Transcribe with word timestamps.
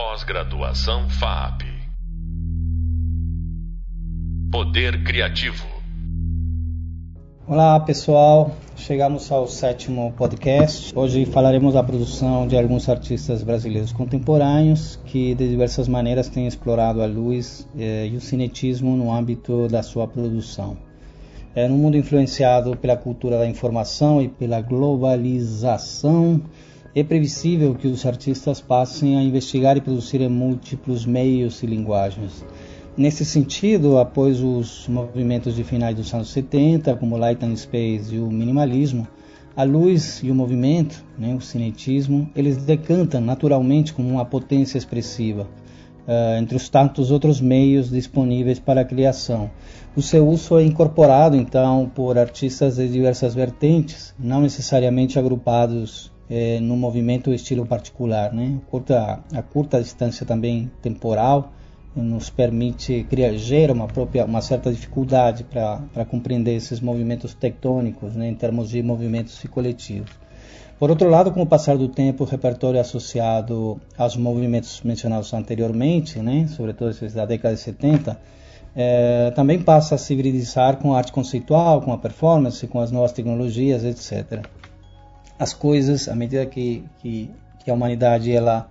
Pós-graduação 0.00 1.10
FAP. 1.10 1.62
Poder 4.48 5.02
Criativo. 5.02 5.66
Olá 7.48 7.80
pessoal, 7.80 8.52
chegamos 8.76 9.32
ao 9.32 9.48
sétimo 9.48 10.12
podcast. 10.16 10.96
Hoje 10.96 11.26
falaremos 11.26 11.74
da 11.74 11.82
produção 11.82 12.46
de 12.46 12.56
alguns 12.56 12.88
artistas 12.88 13.42
brasileiros 13.42 13.90
contemporâneos 13.90 15.00
que 15.04 15.34
de 15.34 15.48
diversas 15.48 15.88
maneiras 15.88 16.28
têm 16.28 16.46
explorado 16.46 17.02
a 17.02 17.06
luz 17.06 17.68
eh, 17.76 18.06
e 18.06 18.16
o 18.16 18.20
cinetismo 18.20 18.96
no 18.96 19.12
âmbito 19.12 19.66
da 19.66 19.82
sua 19.82 20.06
produção. 20.06 20.76
É, 21.56 21.66
no 21.66 21.76
mundo 21.76 21.96
influenciado 21.96 22.76
pela 22.76 22.96
cultura 22.96 23.36
da 23.36 23.48
informação 23.48 24.22
e 24.22 24.28
pela 24.28 24.60
globalização, 24.60 26.40
é 26.94 27.04
previsível 27.04 27.74
que 27.74 27.86
os 27.86 28.04
artistas 28.06 28.60
passem 28.60 29.16
a 29.18 29.22
investigar 29.22 29.76
e 29.76 29.80
produzir 29.80 30.20
em 30.20 30.28
múltiplos 30.28 31.04
meios 31.04 31.62
e 31.62 31.66
linguagens. 31.66 32.44
Nesse 32.96 33.24
sentido, 33.24 33.98
após 33.98 34.40
os 34.42 34.88
movimentos 34.88 35.54
de 35.54 35.62
finais 35.62 35.94
dos 35.94 36.12
anos 36.12 36.30
70, 36.30 36.96
como 36.96 37.16
Light 37.16 37.44
and 37.44 37.54
Space 37.54 38.12
e 38.14 38.18
o 38.18 38.28
minimalismo, 38.30 39.06
a 39.54 39.62
luz 39.62 40.20
e 40.22 40.30
o 40.30 40.34
movimento, 40.34 41.04
né, 41.18 41.34
o 41.34 41.40
cinetismo, 41.40 42.28
eles 42.34 42.56
decantam 42.56 43.20
naturalmente 43.20 43.92
como 43.92 44.08
uma 44.08 44.24
potência 44.24 44.78
expressiva, 44.78 45.42
uh, 46.08 46.40
entre 46.40 46.56
os 46.56 46.68
tantos 46.68 47.10
outros 47.10 47.40
meios 47.40 47.90
disponíveis 47.90 48.58
para 48.58 48.80
a 48.80 48.84
criação. 48.84 49.50
O 49.94 50.02
seu 50.02 50.26
uso 50.26 50.58
é 50.58 50.64
incorporado, 50.64 51.36
então, 51.36 51.90
por 51.94 52.18
artistas 52.18 52.76
de 52.76 52.88
diversas 52.88 53.34
vertentes, 53.34 54.14
não 54.18 54.40
necessariamente 54.40 55.18
agrupados 55.18 56.10
é, 56.30 56.60
no 56.60 56.76
movimento 56.76 57.32
estilo 57.32 57.64
particular. 57.64 58.32
Né? 58.32 58.58
Curta, 58.70 59.20
a 59.32 59.42
curta 59.42 59.80
distância 59.80 60.26
também 60.26 60.70
temporal 60.82 61.52
nos 61.96 62.30
permite 62.30 63.04
criar, 63.08 63.32
gera 63.34 63.72
uma, 63.72 63.88
própria, 63.88 64.24
uma 64.24 64.40
certa 64.40 64.70
dificuldade 64.70 65.44
para 65.44 66.04
compreender 66.04 66.54
esses 66.54 66.80
movimentos 66.80 67.34
tectônicos 67.34 68.14
né, 68.14 68.28
em 68.28 68.34
termos 68.34 68.70
de 68.70 68.82
movimentos 68.82 69.42
coletivos. 69.50 70.10
Por 70.78 70.90
outro 70.90 71.08
lado, 71.08 71.32
com 71.32 71.42
o 71.42 71.46
passar 71.46 71.76
do 71.76 71.88
tempo, 71.88 72.22
o 72.22 72.26
repertório 72.26 72.80
associado 72.80 73.80
aos 73.96 74.16
movimentos 74.16 74.80
mencionados 74.84 75.34
anteriormente, 75.34 76.20
né, 76.20 76.46
sobretudo 76.46 76.90
esses 76.90 77.14
da 77.14 77.26
década 77.26 77.56
de 77.56 77.60
70, 77.62 78.20
é, 78.76 79.32
também 79.32 79.60
passa 79.60 79.96
a 79.96 79.98
se 79.98 80.12
hibridizar 80.12 80.76
com 80.76 80.94
a 80.94 80.98
arte 80.98 81.10
conceitual, 81.10 81.82
com 81.82 81.92
a 81.92 81.98
performance, 81.98 82.64
com 82.68 82.78
as 82.78 82.92
novas 82.92 83.10
tecnologias, 83.10 83.82
etc 83.82 84.46
as 85.38 85.52
coisas, 85.52 86.08
à 86.08 86.14
medida 86.14 86.44
que, 86.46 86.84
que, 86.98 87.30
que 87.64 87.70
a 87.70 87.74
humanidade 87.74 88.32
ela 88.32 88.68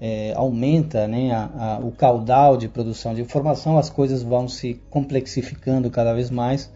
é, 0.00 0.32
aumenta 0.34 1.06
né, 1.06 1.32
a, 1.32 1.76
a, 1.76 1.78
o 1.78 1.90
caudal 1.92 2.56
de 2.56 2.68
produção 2.68 3.14
de 3.14 3.20
informação, 3.20 3.78
as 3.78 3.90
coisas 3.90 4.22
vão 4.22 4.48
se 4.48 4.80
complexificando 4.90 5.90
cada 5.90 6.12
vez 6.12 6.30
mais 6.30 6.70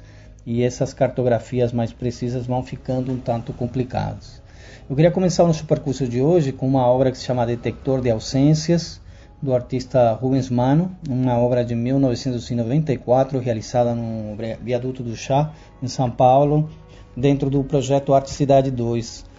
e 0.45 0.63
essas 0.63 0.93
cartografias 0.93 1.73
mais 1.73 1.93
precisas 1.93 2.47
vão 2.47 2.63
ficando 2.63 3.13
um 3.13 3.19
tanto 3.19 3.53
complicadas. 3.53 4.43
Eu 4.89 4.97
queria 4.97 5.11
começar 5.11 5.45
o 5.45 5.47
nosso 5.47 5.65
percurso 5.65 6.07
de 6.07 6.21
hoje 6.21 6.53
com 6.53 6.67
uma 6.67 6.87
obra 6.87 7.11
que 7.11 7.19
se 7.19 7.25
chama 7.25 7.47
Detector 7.47 8.01
de 8.01 8.11
Ausências, 8.11 9.01
do 9.41 9.55
artista 9.55 10.13
Rubens 10.13 10.49
Mano, 10.49 10.97
uma 11.09 11.37
obra 11.37 11.65
de 11.65 11.75
1994 11.75 13.41
realizada 13.41 13.93
no 13.93 14.37
Viaduto 14.61 15.03
do 15.03 15.17
Chá, 15.17 15.53
em 15.83 15.89
São 15.89 16.09
Paulo, 16.09 16.71
dentro 17.17 17.51
do 17.51 17.65
projeto 17.65 18.15
Arte 18.15 18.31
Cidade 18.31 18.71
2. 18.71 19.32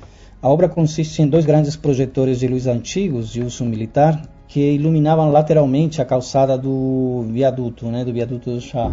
A 0.43 0.49
obra 0.49 0.67
consiste 0.67 1.21
em 1.21 1.27
dois 1.27 1.45
grandes 1.45 1.77
projetores 1.77 2.37
de 2.37 2.49
luz 2.49 2.67
antigos 2.67 3.31
de 3.31 3.41
uso 3.41 3.63
militar 3.63 4.21
que 4.45 4.73
iluminavam 4.73 5.31
lateralmente 5.31 6.01
a 6.01 6.05
calçada 6.05 6.57
do 6.57 7.25
viaduto, 7.29 7.85
né, 7.85 8.03
do 8.03 8.11
viaduto 8.11 8.51
do 8.51 8.59
chá. 8.59 8.91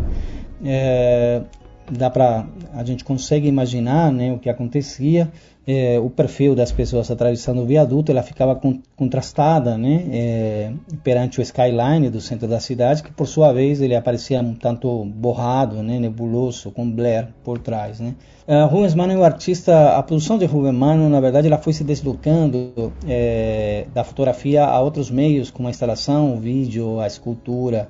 É, 0.64 1.42
dá 1.91 2.08
para 2.10 2.46
a 2.72 2.84
gente 2.84 3.04
consegue 3.04 3.48
imaginar, 3.48 4.12
né, 4.12 4.32
o 4.32 4.38
que 4.38 4.48
acontecia 4.48 5.31
é, 5.66 5.98
o 6.00 6.10
perfil 6.10 6.54
das 6.54 6.72
pessoas 6.72 7.10
atravessando 7.10 7.62
o 7.62 7.66
viaduto, 7.66 8.10
ela 8.10 8.22
ficava 8.22 8.56
con 8.56 8.81
contrastada 8.97 9.78
né, 9.78 10.04
é, 10.10 10.72
perante 11.04 11.38
o 11.38 11.42
skyline 11.42 12.10
do 12.10 12.20
centro 12.20 12.48
da 12.48 12.59
cidade, 12.59 13.03
que 13.03 13.12
por 13.12 13.26
sua 13.26 13.53
vez 13.53 13.81
ele 13.81 13.94
aparecia 13.94 14.41
um 14.41 14.54
tanto 14.54 15.04
borrado, 15.04 15.82
né, 15.82 15.98
nebuloso, 15.98 16.70
com 16.70 16.91
Blair 16.91 17.28
por 17.44 17.59
trás. 17.59 18.00
Né. 18.00 18.14
Uh, 18.48 18.66
Rubens 18.66 18.94
Mano 18.94 19.12
é 19.12 19.16
o 19.16 19.22
artista, 19.22 19.97
a 19.97 20.03
produção 20.03 20.37
de 20.38 20.44
Rubens 20.44 20.75
Mano, 20.75 21.09
na 21.09 21.20
verdade, 21.20 21.47
ela 21.47 21.59
foi 21.59 21.72
se 21.72 21.84
deslocando 21.84 22.93
é, 23.06 23.87
da 23.94 24.03
fotografia 24.03 24.64
a 24.64 24.81
outros 24.81 25.10
meios, 25.10 25.50
como 25.50 25.69
a 25.69 25.70
instalação, 25.70 26.34
o 26.34 26.41
vídeo, 26.41 26.98
a 26.98 27.06
escultura, 27.06 27.88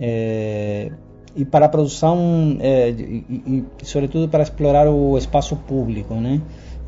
é, 0.00 0.59
e 1.36 1.44
para 1.44 1.66
a 1.66 1.68
produção, 1.68 2.56
é, 2.60 2.90
e, 2.90 3.24
e, 3.28 3.64
sobretudo 3.82 4.28
para 4.28 4.42
explorar 4.42 4.88
o 4.88 5.16
espaço 5.16 5.56
público, 5.56 6.14
né? 6.14 6.40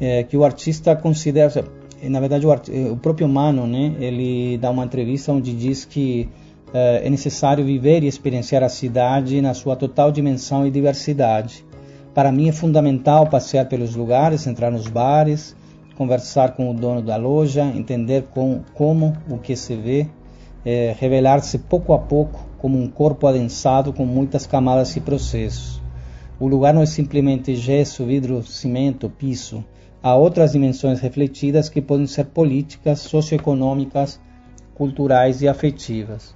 é, 0.02 0.24
que 0.24 0.36
o 0.36 0.44
artista 0.44 0.96
considera, 0.96 1.64
na 2.02 2.18
verdade 2.18 2.44
o, 2.44 2.50
art, 2.50 2.68
o, 2.68 2.96
próprio 2.96 3.28
Mano, 3.28 3.68
né, 3.68 3.94
ele 4.00 4.58
dá 4.58 4.68
uma 4.70 4.84
entrevista 4.84 5.32
onde 5.32 5.54
diz 5.54 5.84
que 5.84 6.28
é, 6.74 7.06
é 7.06 7.10
necessário 7.10 7.64
viver 7.64 8.02
e 8.02 8.08
experienciar 8.08 8.64
a 8.64 8.68
cidade 8.68 9.40
na 9.40 9.54
sua 9.54 9.76
total 9.76 10.10
dimensão 10.10 10.66
e 10.66 10.72
diversidade. 10.72 11.64
Para 12.12 12.32
mim 12.32 12.48
é 12.48 12.52
fundamental 12.52 13.28
passear 13.28 13.66
pelos 13.68 13.94
lugares, 13.94 14.46
entrar 14.46 14.72
nos 14.72 14.88
bares, 14.88 15.56
conversar 15.96 16.56
com 16.56 16.68
o 16.68 16.74
dono 16.74 17.00
da 17.00 17.16
loja, 17.16 17.62
entender 17.62 18.24
com, 18.34 18.60
como 18.74 19.16
o 19.30 19.38
que 19.38 19.54
se 19.54 19.76
vê, 19.76 20.08
é, 20.64 20.94
revelar-se 20.98 21.58
pouco 21.58 21.92
a 21.92 21.98
pouco 21.98 22.51
como 22.62 22.80
um 22.80 22.88
corpo 22.88 23.26
adensado 23.26 23.92
com 23.92 24.06
muitas 24.06 24.46
camadas 24.46 24.96
e 24.96 25.00
processos. 25.00 25.82
O 26.40 26.48
lugar 26.48 26.72
não 26.72 26.80
é 26.80 26.86
simplesmente 26.86 27.54
gesso, 27.54 28.06
vidro, 28.06 28.42
cimento, 28.42 29.10
piso 29.10 29.62
há 30.02 30.16
outras 30.16 30.52
dimensões 30.52 31.00
refletidas 31.00 31.68
que 31.68 31.80
podem 31.80 32.06
ser 32.06 32.24
políticas, 32.26 33.00
socioeconômicas, 33.00 34.20
culturais 34.74 35.40
e 35.42 35.48
afetivas. 35.48 36.34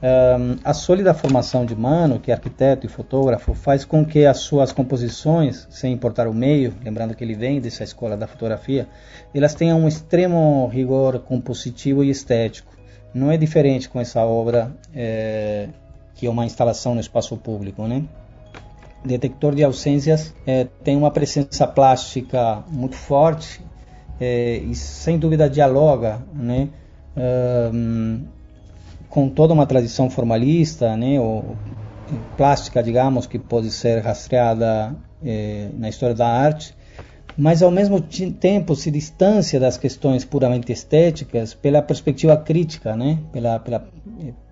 Um, 0.00 0.56
a 0.62 0.72
sólida 0.72 1.12
formação 1.12 1.66
de 1.66 1.74
Mano, 1.74 2.20
que 2.20 2.30
é 2.30 2.34
arquiteto 2.34 2.86
e 2.86 2.88
fotógrafo, 2.88 3.52
faz 3.52 3.84
com 3.84 4.04
que 4.06 4.24
as 4.24 4.38
suas 4.38 4.70
composições, 4.70 5.66
sem 5.70 5.92
importar 5.92 6.28
o 6.28 6.34
meio, 6.34 6.72
lembrando 6.84 7.16
que 7.16 7.24
ele 7.24 7.34
vem 7.34 7.60
dessa 7.60 7.82
escola 7.82 8.16
da 8.16 8.28
fotografia, 8.28 8.86
elas 9.34 9.54
tenham 9.54 9.80
um 9.80 9.88
extremo 9.88 10.68
rigor 10.68 11.18
compositivo 11.18 12.04
e 12.04 12.10
estético. 12.10 12.77
Não 13.14 13.30
é 13.30 13.36
diferente 13.36 13.88
com 13.88 14.00
essa 14.00 14.24
obra, 14.24 14.72
é, 14.94 15.68
que 16.14 16.26
é 16.26 16.30
uma 16.30 16.44
instalação 16.44 16.94
no 16.94 17.00
espaço 17.00 17.36
público, 17.36 17.86
né? 17.86 18.04
detector 19.04 19.54
de 19.54 19.62
ausências 19.64 20.34
é, 20.46 20.66
tem 20.82 20.96
uma 20.96 21.10
presença 21.10 21.66
plástica 21.66 22.62
muito 22.68 22.96
forte 22.96 23.60
é, 24.20 24.56
e 24.56 24.74
sem 24.74 25.18
dúvida 25.18 25.48
dialoga 25.48 26.20
né, 26.34 26.68
um, 27.72 28.24
com 29.08 29.28
toda 29.28 29.54
uma 29.54 29.66
tradição 29.66 30.10
formalista, 30.10 30.96
né, 30.96 31.18
ou 31.20 31.56
plástica, 32.36 32.82
digamos, 32.82 33.26
que 33.26 33.38
pode 33.38 33.70
ser 33.70 34.00
rastreada 34.00 34.94
é, 35.24 35.68
na 35.74 35.88
história 35.88 36.14
da 36.14 36.26
arte, 36.26 36.74
mas 37.38 37.62
ao 37.62 37.70
mesmo 37.70 38.00
tempo 38.00 38.74
se 38.74 38.90
distancia 38.90 39.60
das 39.60 39.78
questões 39.78 40.24
puramente 40.24 40.72
estéticas 40.72 41.54
pela 41.54 41.80
perspectiva 41.80 42.36
crítica, 42.36 42.96
né, 42.96 43.20
pela, 43.32 43.60
pela 43.60 43.88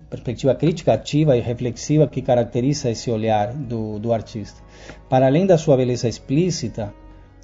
perspectiva 0.09 0.55
crítica 0.55 0.93
ativa 0.93 1.35
e 1.35 1.41
reflexiva 1.41 2.07
que 2.07 2.21
caracteriza 2.21 2.89
esse 2.89 3.11
olhar 3.11 3.53
do, 3.53 3.99
do 3.99 4.13
artista. 4.13 4.61
Para 5.09 5.25
além 5.25 5.45
da 5.45 5.57
sua 5.57 5.75
beleza 5.75 6.07
explícita, 6.07 6.93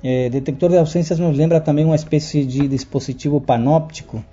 é, 0.01 0.29
Detector 0.29 0.69
de 0.69 0.77
Ausências 0.77 1.19
nos 1.19 1.35
lembra 1.35 1.59
também 1.59 1.83
uma 1.83 1.95
espécie 1.95 2.45
de 2.45 2.65
dispositivo 2.65 3.41
panóptico 3.41 4.23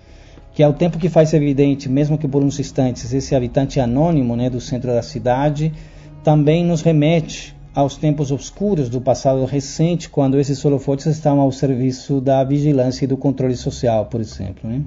que 0.52 0.62
ao 0.62 0.72
tempo 0.72 0.96
que 0.96 1.08
faz 1.08 1.34
evidente, 1.34 1.88
mesmo 1.88 2.18
que 2.18 2.28
por 2.28 2.44
uns 2.44 2.60
instantes, 2.60 3.12
esse 3.12 3.34
habitante 3.34 3.80
anônimo 3.80 4.36
né, 4.36 4.48
do 4.48 4.60
centro 4.60 4.92
da 4.92 5.02
cidade, 5.02 5.72
também 6.22 6.64
nos 6.64 6.82
remete 6.82 7.56
aos 7.74 7.96
tempos 7.96 8.32
obscuros 8.32 8.88
do 8.88 9.00
passado 9.00 9.44
recente, 9.44 10.08
quando 10.08 10.38
esses 10.38 10.64
holofotes 10.64 11.06
estavam 11.06 11.40
ao 11.40 11.52
serviço 11.52 12.20
da 12.20 12.42
vigilância 12.42 13.04
e 13.04 13.08
do 13.08 13.16
controle 13.16 13.56
social, 13.56 14.06
por 14.06 14.20
exemplo. 14.20 14.68
Né? 14.68 14.82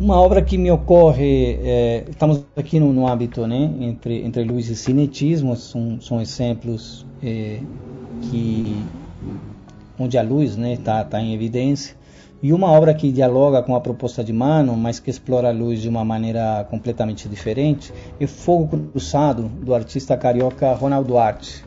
Uma 0.00 0.20
obra 0.20 0.42
que 0.42 0.58
me 0.58 0.70
ocorre, 0.70 1.58
é, 1.62 2.04
estamos 2.10 2.44
aqui 2.56 2.80
no, 2.80 2.92
no 2.92 3.06
âmbito 3.06 3.46
né, 3.46 3.72
entre, 3.80 4.24
entre 4.24 4.42
luz 4.42 4.68
e 4.68 4.74
cinetismo, 4.74 5.54
são, 5.54 6.00
são 6.00 6.20
exemplos 6.20 7.06
é, 7.22 7.60
que, 8.22 8.76
onde 9.96 10.18
a 10.18 10.22
luz 10.22 10.50
está 10.50 10.60
né, 10.60 10.76
tá, 10.76 11.04
tá 11.04 11.20
em 11.20 11.32
evidência, 11.32 11.94
e 12.42 12.52
uma 12.52 12.70
obra 12.70 12.92
que 12.92 13.10
dialoga 13.12 13.62
com 13.62 13.74
a 13.76 13.80
proposta 13.80 14.22
de 14.22 14.32
Mano, 14.32 14.76
mas 14.76 14.98
que 14.98 15.08
explora 15.08 15.48
a 15.48 15.52
luz 15.52 15.80
de 15.80 15.88
uma 15.88 16.04
maneira 16.04 16.66
completamente 16.68 17.28
diferente, 17.28 17.92
é 18.20 18.26
Fogo 18.26 18.76
Cruzado, 18.90 19.44
do 19.44 19.74
artista 19.74 20.16
carioca 20.16 20.74
Ronaldo 20.74 21.08
Duarte. 21.08 21.64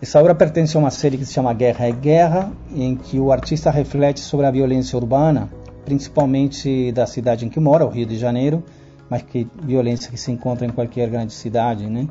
Essa 0.00 0.20
obra 0.20 0.34
pertence 0.34 0.76
a 0.76 0.80
uma 0.80 0.90
série 0.90 1.16
que 1.16 1.24
se 1.24 1.32
chama 1.32 1.54
Guerra 1.54 1.86
é 1.86 1.92
Guerra, 1.92 2.52
em 2.74 2.94
que 2.94 3.18
o 3.18 3.32
artista 3.32 3.70
reflete 3.70 4.20
sobre 4.20 4.44
a 4.44 4.50
violência 4.50 4.94
urbana, 4.98 5.48
principalmente 5.86 6.92
da 6.92 7.06
cidade 7.06 7.46
em 7.46 7.48
que 7.48 7.58
mora, 7.58 7.86
o 7.86 7.88
Rio 7.88 8.04
de 8.04 8.18
Janeiro, 8.18 8.62
mas 9.08 9.22
que 9.22 9.48
violência 9.62 10.10
que 10.10 10.18
se 10.18 10.30
encontra 10.30 10.66
em 10.66 10.70
qualquer 10.70 11.08
grande 11.08 11.32
cidade, 11.32 11.86
né? 11.86 12.06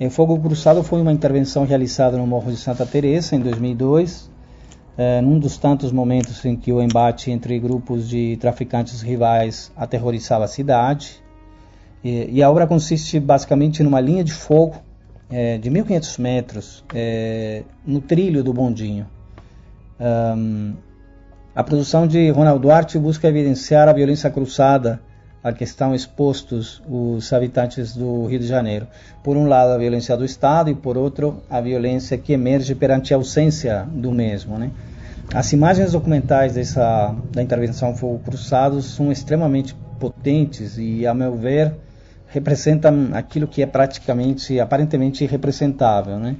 O 0.00 0.10
Fogo 0.10 0.38
Cruzado 0.40 0.82
foi 0.82 1.00
uma 1.00 1.12
intervenção 1.12 1.64
realizada 1.64 2.16
no 2.16 2.26
Morro 2.26 2.50
de 2.50 2.56
Santa 2.56 2.84
Teresa 2.84 3.36
em 3.36 3.40
2002, 3.40 4.30
é, 4.96 5.20
num 5.20 5.38
dos 5.38 5.56
tantos 5.56 5.92
momentos 5.92 6.44
em 6.44 6.56
que 6.56 6.72
o 6.72 6.82
embate 6.82 7.30
entre 7.30 7.56
grupos 7.60 8.08
de 8.08 8.36
traficantes 8.40 9.00
rivais 9.00 9.70
aterrorizava 9.76 10.44
a 10.44 10.48
cidade. 10.48 11.22
E, 12.02 12.30
e 12.32 12.42
a 12.42 12.50
obra 12.50 12.66
consiste 12.66 13.20
basicamente 13.20 13.82
numa 13.82 14.00
linha 14.00 14.24
de 14.24 14.32
fogo 14.32 14.87
é, 15.30 15.58
de 15.58 15.70
1.500 15.70 16.18
metros 16.18 16.84
é, 16.94 17.62
no 17.84 18.00
trilho 18.00 18.42
do 18.42 18.52
bondinho. 18.52 19.06
Um, 20.00 20.74
a 21.54 21.64
produção 21.64 22.06
de 22.06 22.30
Ronald 22.30 22.60
Duarte 22.60 22.98
busca 22.98 23.26
evidenciar 23.26 23.88
a 23.88 23.92
violência 23.92 24.30
cruzada 24.30 25.00
a 25.42 25.52
que 25.52 25.64
estão 25.64 25.94
expostos 25.94 26.82
os 26.88 27.32
habitantes 27.32 27.94
do 27.94 28.26
Rio 28.26 28.38
de 28.38 28.46
Janeiro. 28.46 28.86
Por 29.22 29.36
um 29.36 29.46
lado, 29.46 29.72
a 29.72 29.78
violência 29.78 30.16
do 30.16 30.24
Estado 30.24 30.70
e, 30.70 30.74
por 30.74 30.96
outro, 30.96 31.42
a 31.48 31.60
violência 31.60 32.18
que 32.18 32.32
emerge 32.32 32.74
perante 32.74 33.12
a 33.12 33.16
ausência 33.16 33.86
do 33.90 34.12
mesmo. 34.12 34.58
Né? 34.58 34.70
As 35.32 35.52
imagens 35.52 35.92
documentais 35.92 36.54
dessa, 36.54 37.14
da 37.32 37.42
intervenção 37.42 37.94
Fogo 37.94 38.18
Cruzado 38.20 38.80
são 38.82 39.12
extremamente 39.12 39.74
potentes 39.98 40.76
e, 40.78 41.06
a 41.06 41.14
meu 41.14 41.36
ver, 41.36 41.74
representam 42.28 43.10
aquilo 43.12 43.46
que 43.46 43.62
é 43.62 43.66
praticamente, 43.66 44.60
aparentemente 44.60 45.24
irrepresentável. 45.24 46.18
Né? 46.18 46.36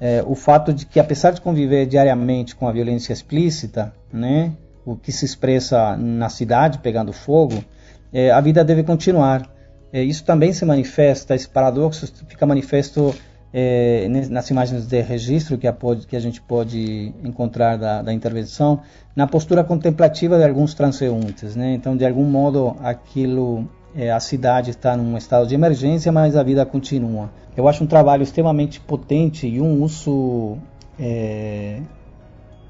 é, 0.00 0.22
o 0.26 0.34
fato 0.34 0.72
de 0.72 0.86
que, 0.86 0.98
apesar 0.98 1.30
de 1.30 1.40
conviver 1.40 1.86
diariamente 1.86 2.54
com 2.54 2.68
a 2.68 2.72
violência 2.72 3.12
explícita, 3.12 3.94
né, 4.12 4.52
o 4.84 4.96
que 4.96 5.12
se 5.12 5.24
expressa 5.24 5.96
na 5.96 6.28
cidade 6.28 6.78
pegando 6.78 7.12
fogo, 7.12 7.64
é, 8.12 8.30
a 8.30 8.40
vida 8.40 8.64
deve 8.64 8.82
continuar. 8.82 9.50
É, 9.92 10.02
isso 10.02 10.24
também 10.24 10.52
se 10.52 10.64
manifesta, 10.64 11.34
esse 11.34 11.48
paradoxo 11.48 12.12
fica 12.28 12.44
manifesto 12.44 13.14
é, 13.52 14.08
nas 14.28 14.50
imagens 14.50 14.86
de 14.86 15.00
registro 15.00 15.56
que 15.56 15.66
a, 15.66 15.74
que 16.08 16.16
a, 16.16 16.20
gente 16.20 16.42
pode 16.42 17.14
encontrar 17.22 17.76
da, 17.76 18.02
da, 18.02 18.12
intervenção, 18.12 18.82
na 19.14 19.28
postura 19.28 19.62
contemplativa 19.62 20.36
de 20.36 20.44
alguns 20.44 20.74
transeuntes. 20.74 21.54
Né? 21.54 21.72
Então, 21.72 21.96
de 21.96 22.04
algum 22.04 22.24
modo, 22.24 22.76
aquilo, 22.80 23.68
é, 23.96 24.10
a 24.10 24.18
cidade 24.18 24.70
está 24.70 24.96
num 24.96 25.16
estado 25.16 25.46
de 25.46 25.54
emergência, 25.54 26.10
mas 26.10 26.36
a 26.36 26.42
vida 26.42 26.64
continua. 26.66 27.30
Eu 27.56 27.68
acho 27.68 27.84
um 27.84 27.86
trabalho 27.86 28.22
extremamente 28.22 28.80
potente 28.80 29.46
e 29.46 29.60
um 29.60 29.82
uso 29.82 30.58
é, 30.98 31.80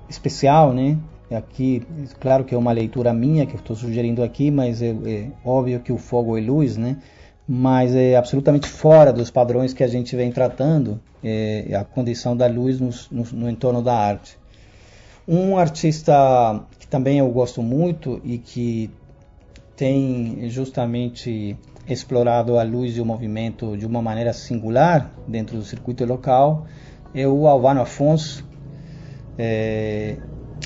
especial, 0.09 0.73
né? 0.73 0.99
Aqui, 1.31 1.83
claro 2.21 2.45
que 2.45 2.55
é 2.55 2.59
uma 2.59 2.71
leitura 2.71 3.13
minha 3.13 3.47
que 3.47 3.55
eu 3.55 3.59
estou 3.59 3.75
sugerindo 3.75 4.23
aqui, 4.23 4.51
mas 4.51 4.83
é, 4.83 4.91
é, 4.91 5.31
óbvio 5.45 5.81
que 5.81 5.93
o 5.93 5.99
fogo 5.99 6.37
é 6.37 6.41
luz, 6.41 6.77
né? 6.77 6.99
Mas 7.49 7.95
é 7.95 8.17
absolutamente 8.17 8.69
fora 8.69 9.13
dos 9.13 9.31
padrões 9.31 9.73
que 9.73 9.83
a 9.83 9.89
gente 9.89 10.15
vem 10.15 10.31
tratando 10.31 11.01
é, 11.23 11.75
a 11.75 11.85
condição 11.85 12.37
da 12.37 12.47
luz 12.47 12.79
no, 12.79 12.91
no, 13.11 13.25
no 13.33 13.51
entorno 13.51 13.83
da 13.83 13.95
arte. 13.95 14.39
Um 15.27 15.57
artista 15.57 16.63
que 16.79 16.87
também 16.87 17.19
eu 17.19 17.29
gosto 17.31 17.63
muito 17.63 18.21
e 18.23 18.37
que 18.37 18.91
tem 19.77 20.49
justamente 20.49 21.57
explorado 21.89 22.59
a 22.59 22.63
luz 22.63 22.97
e 22.97 23.01
o 23.01 23.05
movimento 23.05 23.77
de 23.77 23.87
uma 23.87 24.01
maneira 24.01 24.33
singular 24.33 25.11
dentro 25.27 25.57
do 25.57 25.65
circuito 25.65 26.05
local 26.05 26.67
é 27.15 27.27
o 27.27 27.47
Albano 27.47 27.81
Afonso. 27.81 28.45
É, 29.39 30.17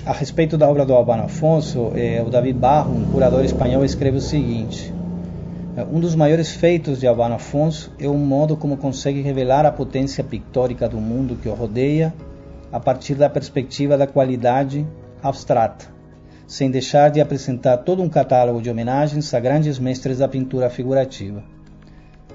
a 0.05 0.13
respeito 0.13 0.57
da 0.57 0.69
obra 0.69 0.87
do 0.87 0.95
Albano 0.95 1.25
Afonso, 1.25 1.93
é, 1.95 2.23
o 2.25 2.31
David 2.31 2.59
Barro, 2.59 2.95
um 2.95 3.11
curador 3.11 3.45
espanhol, 3.45 3.85
escreve 3.85 4.19
o 4.19 4.21
seguinte: 4.21 4.93
é, 5.77 5.85
um 5.85 5.99
dos 5.99 6.15
maiores 6.15 6.53
feitos 6.53 7.01
de 7.01 7.07
Albano 7.07 7.35
Afonso 7.35 7.93
é 7.99 8.07
o 8.07 8.15
modo 8.15 8.57
como 8.57 8.77
consegue 8.77 9.23
revelar 9.23 9.67
a 9.67 9.73
potência 9.73 10.23
pictórica 10.23 10.89
do 10.89 10.99
mundo 10.99 11.37
que 11.37 11.49
o 11.49 11.55
rodeia 11.55 12.15
a 12.71 12.79
partir 12.79 13.15
da 13.15 13.29
perspectiva 13.29 13.97
da 13.97 14.07
qualidade 14.07 14.87
abstrata 15.23 15.98
sem 16.49 16.71
deixar 16.71 17.11
de 17.11 17.21
apresentar 17.21 17.77
todo 17.77 18.03
um 18.03 18.09
catálogo 18.09 18.61
de 18.61 18.69
homenagens 18.69 19.33
a 19.33 19.39
grandes 19.39 19.79
mestres 19.79 20.19
da 20.19 20.27
pintura 20.27 20.69
figurativa. 20.69 21.45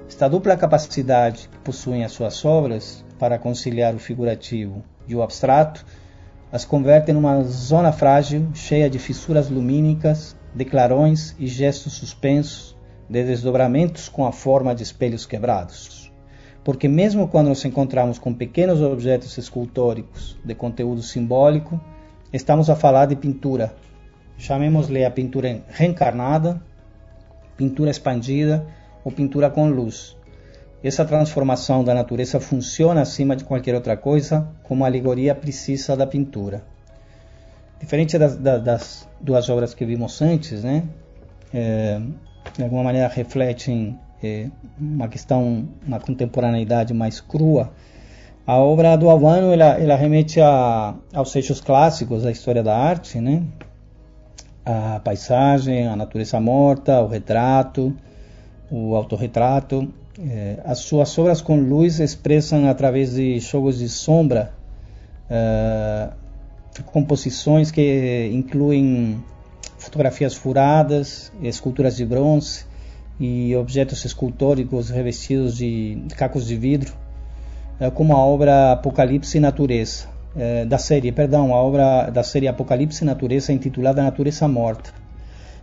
Esta 0.08 0.30
dupla 0.30 0.56
capacidade 0.56 1.50
que 1.52 1.58
possuem 1.58 2.06
as 2.06 2.14
suas 2.14 2.46
obras 2.46 3.04
para 3.20 3.38
conciliar 3.38 3.94
o 3.94 4.00
figurativo 4.00 4.82
e 5.08 5.16
o 5.16 5.22
abstrato 5.22 5.84
as 6.54 6.64
converte 6.64 7.12
numa 7.12 7.42
zona 7.42 7.92
frágil, 7.92 8.48
cheia 8.54 8.88
de 8.88 9.00
fissuras 9.00 9.50
lumínicas, 9.50 10.38
de 10.54 10.64
clarões 10.64 11.36
e 11.40 11.48
gestos 11.48 11.94
suspensos, 11.94 12.78
de 13.10 13.24
desdobramentos 13.24 14.08
com 14.08 14.24
a 14.24 14.32
forma 14.32 14.76
de 14.76 14.84
espelhos 14.84 15.26
quebrados. 15.26 16.12
Porque 16.64 16.88
mesmo 16.88 17.28
quando 17.28 17.48
nos 17.48 17.66
encontramos 17.66 18.20
com 18.20 18.32
pequenos 18.32 18.82
objetos 18.82 19.36
escultóricos 19.40 20.38
de 20.46 20.54
conteúdo 20.54 21.02
simbólico, 21.02 21.82
estamos 22.32 22.70
a 22.70 22.76
falar 22.76 23.08
de 23.08 23.16
pintura, 23.16 23.74
chamemos-lhe 24.38 25.04
a 25.06 25.12
pintura 25.12 25.62
reencarnada, 25.70 26.62
pintura 27.58 27.92
expandida 27.92 28.66
ou 29.04 29.12
pintura 29.12 29.50
com 29.50 29.70
luz. 29.70 30.16
Essa 30.84 31.06
transformação 31.06 31.84
da 31.84 31.94
natureza 31.94 32.40
funciona 32.40 33.02
acima 33.02 33.36
de 33.36 33.46
qualquer 33.46 33.74
outra 33.74 33.96
coisa 33.96 34.48
como 34.64 34.84
alegoria 34.84 35.34
precisa 35.34 35.96
da 35.96 36.06
pintura. 36.06 36.62
Diferente 37.80 38.18
das, 38.18 38.36
das, 38.38 39.08
duas 39.20 39.50
obras 39.50 39.74
que 39.74 39.86
vimos 39.86 40.22
antes, 40.22 40.64
né? 40.64 40.84
É, 41.54 42.02
de 42.58 42.64
alguma 42.64 42.84
maneira 42.84 43.08
refletem 43.08 43.98
é, 44.22 44.50
uma 44.78 45.08
questão, 45.08 45.68
uma 45.86 46.00
contemporaneidade 46.00 46.94
mais 46.94 47.22
crua. 47.22 47.72
A 48.46 48.58
obra 48.58 48.98
do 48.98 49.10
Albano 49.10 49.54
ela, 49.54 49.80
ela 49.80 49.96
remete 49.96 50.42
a, 50.42 50.96
aos 51.14 51.34
eixos 51.34 51.62
clássicos 51.62 52.24
da 52.24 52.32
história 52.32 52.62
da 52.62 52.78
arte, 52.78 53.22
né? 53.22 53.44
A 54.66 55.00
paisagem, 55.04 55.88
a 55.88 55.96
natureza 55.96 56.40
morta, 56.40 57.02
o 57.02 57.08
retrato, 57.08 57.96
o 58.72 58.96
autorretrato. 58.96 59.88
É, 60.20 60.60
as 60.64 60.80
suas 60.80 61.18
obras 61.18 61.42
com 61.42 61.60
luz 61.60 62.00
expressam 62.00 62.68
através 62.70 63.14
de 63.14 63.40
jogos 63.40 63.80
de 63.80 63.90
sombra 63.90 64.54
é, 65.30 66.10
composições 66.86 67.72
que 67.72 68.30
incluem 68.32 69.24
fotografias 69.78 70.34
furadas, 70.34 71.32
esculturas 71.42 71.98
de 71.98 72.06
bronze 72.06 72.66
e 73.20 73.56
objetos 73.56 74.06
escultóricos 74.06 74.90
revestidos 74.90 75.58
de 75.58 76.04
cacos 76.16 76.48
de 76.48 76.56
vidro, 76.56 76.94
é, 77.80 77.90
como 77.90 78.16
a 78.16 78.20
obra 78.24 78.74
Apocalipse 78.74 79.38
e 79.38 79.42
Natureza, 79.42 80.08
é, 80.36 80.66
da 80.66 80.78
série, 80.78 81.12
perdão, 81.12 81.54
a 81.54 81.58
obra 81.58 82.10
da 82.10 82.24
série 82.24 82.48
Apocalipse 82.48 83.04
e 83.04 83.06
Natureza, 83.06 83.54
intitulada 83.54 84.02
Natureza 84.02 84.48
Morta. 84.48 84.92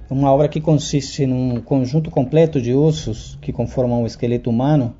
Uma 0.09 0.33
obra 0.33 0.49
que 0.49 0.61
consiste 0.61 1.27
num 1.27 1.61
conjunto 1.61 2.11
completo 2.11 2.61
de 2.61 2.75
ossos 2.75 3.39
que 3.41 3.53
conformam 3.53 4.03
o 4.03 4.07
esqueleto 4.07 4.51
humano, 4.51 4.95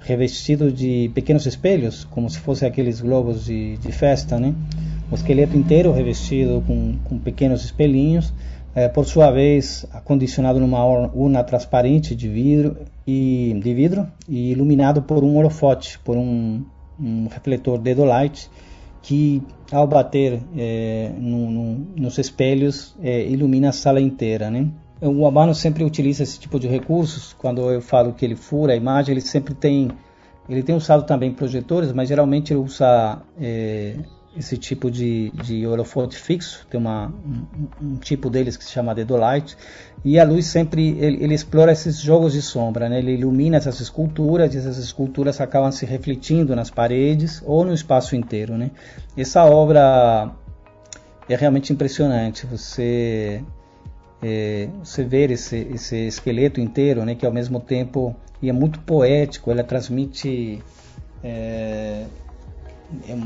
revestido 0.00 0.70
de 0.70 1.10
pequenos 1.14 1.46
espelhos, 1.46 2.04
como 2.04 2.28
se 2.28 2.38
fossem 2.38 2.68
aqueles 2.68 3.00
globos 3.00 3.44
de, 3.44 3.76
de 3.78 3.92
festa, 3.92 4.38
né? 4.38 4.54
O 5.10 5.14
esqueleto 5.14 5.56
inteiro 5.56 5.92
revestido 5.92 6.62
com, 6.66 6.96
com 7.04 7.18
pequenos 7.18 7.64
espelhinhos, 7.64 8.32
é, 8.74 8.88
por 8.88 9.04
sua 9.04 9.30
vez 9.30 9.86
acondicionado 9.92 10.58
numa 10.58 10.84
urna 10.84 11.44
transparente 11.44 12.14
de 12.14 12.28
vidro 12.28 12.76
e 13.06 13.58
de 13.62 13.74
vidro 13.74 14.06
e 14.28 14.50
iluminado 14.50 15.02
por 15.02 15.22
um 15.22 15.36
holofote, 15.36 15.98
por 16.00 16.16
um, 16.16 16.64
um 16.98 17.28
refletor 17.28 17.78
dedolite 17.78 18.50
que 19.04 19.42
ao 19.70 19.86
bater 19.86 20.40
é, 20.56 21.12
no, 21.18 21.50
no, 21.50 21.86
nos 21.94 22.16
espelhos 22.16 22.96
é, 23.02 23.26
ilumina 23.26 23.68
a 23.68 23.72
sala 23.72 24.00
inteira, 24.00 24.50
né? 24.50 24.70
O 25.02 25.26
Abano 25.26 25.54
sempre 25.54 25.84
utiliza 25.84 26.22
esse 26.22 26.40
tipo 26.40 26.58
de 26.58 26.66
recursos. 26.66 27.34
Quando 27.34 27.70
eu 27.70 27.82
falo 27.82 28.14
que 28.14 28.24
ele 28.24 28.34
fura 28.34 28.72
a 28.72 28.76
imagem, 28.76 29.12
ele 29.12 29.20
sempre 29.20 29.52
tem, 29.52 29.90
ele 30.48 30.62
tem 30.62 30.74
usado 30.74 31.04
também 31.04 31.34
projetores, 31.34 31.92
mas 31.92 32.08
geralmente 32.08 32.54
ele 32.54 32.60
usa 32.60 33.20
é, 33.38 33.98
esse 34.36 34.56
tipo 34.56 34.90
de, 34.90 35.30
de 35.30 35.66
holofote 35.66 36.18
fixo, 36.18 36.66
tem 36.68 36.78
uma, 36.78 37.06
um, 37.08 37.68
um, 37.80 37.96
tipo 37.96 38.28
deles 38.28 38.56
que 38.56 38.64
se 38.64 38.70
chama 38.70 38.94
Dedolite, 38.94 39.56
e 40.04 40.18
a 40.18 40.24
luz 40.24 40.46
sempre, 40.46 40.98
ele, 40.98 41.22
ele, 41.22 41.34
explora 41.34 41.72
esses 41.72 41.98
jogos 41.98 42.32
de 42.32 42.42
sombra, 42.42 42.88
né? 42.88 42.98
ele 42.98 43.12
ilumina 43.12 43.56
essas 43.56 43.80
esculturas, 43.80 44.54
e 44.54 44.58
essas 44.58 44.76
esculturas 44.78 45.40
acabam 45.40 45.70
se 45.70 45.86
refletindo 45.86 46.54
nas 46.54 46.70
paredes 46.70 47.42
ou 47.46 47.64
no 47.64 47.72
espaço 47.72 48.16
inteiro. 48.16 48.58
Né? 48.58 48.70
Essa 49.16 49.44
obra 49.44 50.32
é 51.28 51.36
realmente 51.36 51.72
impressionante, 51.72 52.46
você, 52.46 53.42
é, 54.22 54.68
você 54.82 55.04
ver 55.04 55.30
esse, 55.30 55.56
esse 55.72 55.96
esqueleto 56.06 56.60
inteiro, 56.60 57.04
né? 57.04 57.14
que 57.14 57.24
ao 57.24 57.32
mesmo 57.32 57.60
tempo 57.60 58.14
é 58.42 58.52
muito 58.52 58.80
poético, 58.80 59.50
ela 59.50 59.62
transmite... 59.62 60.60
É, 61.22 62.04
é 63.08 63.16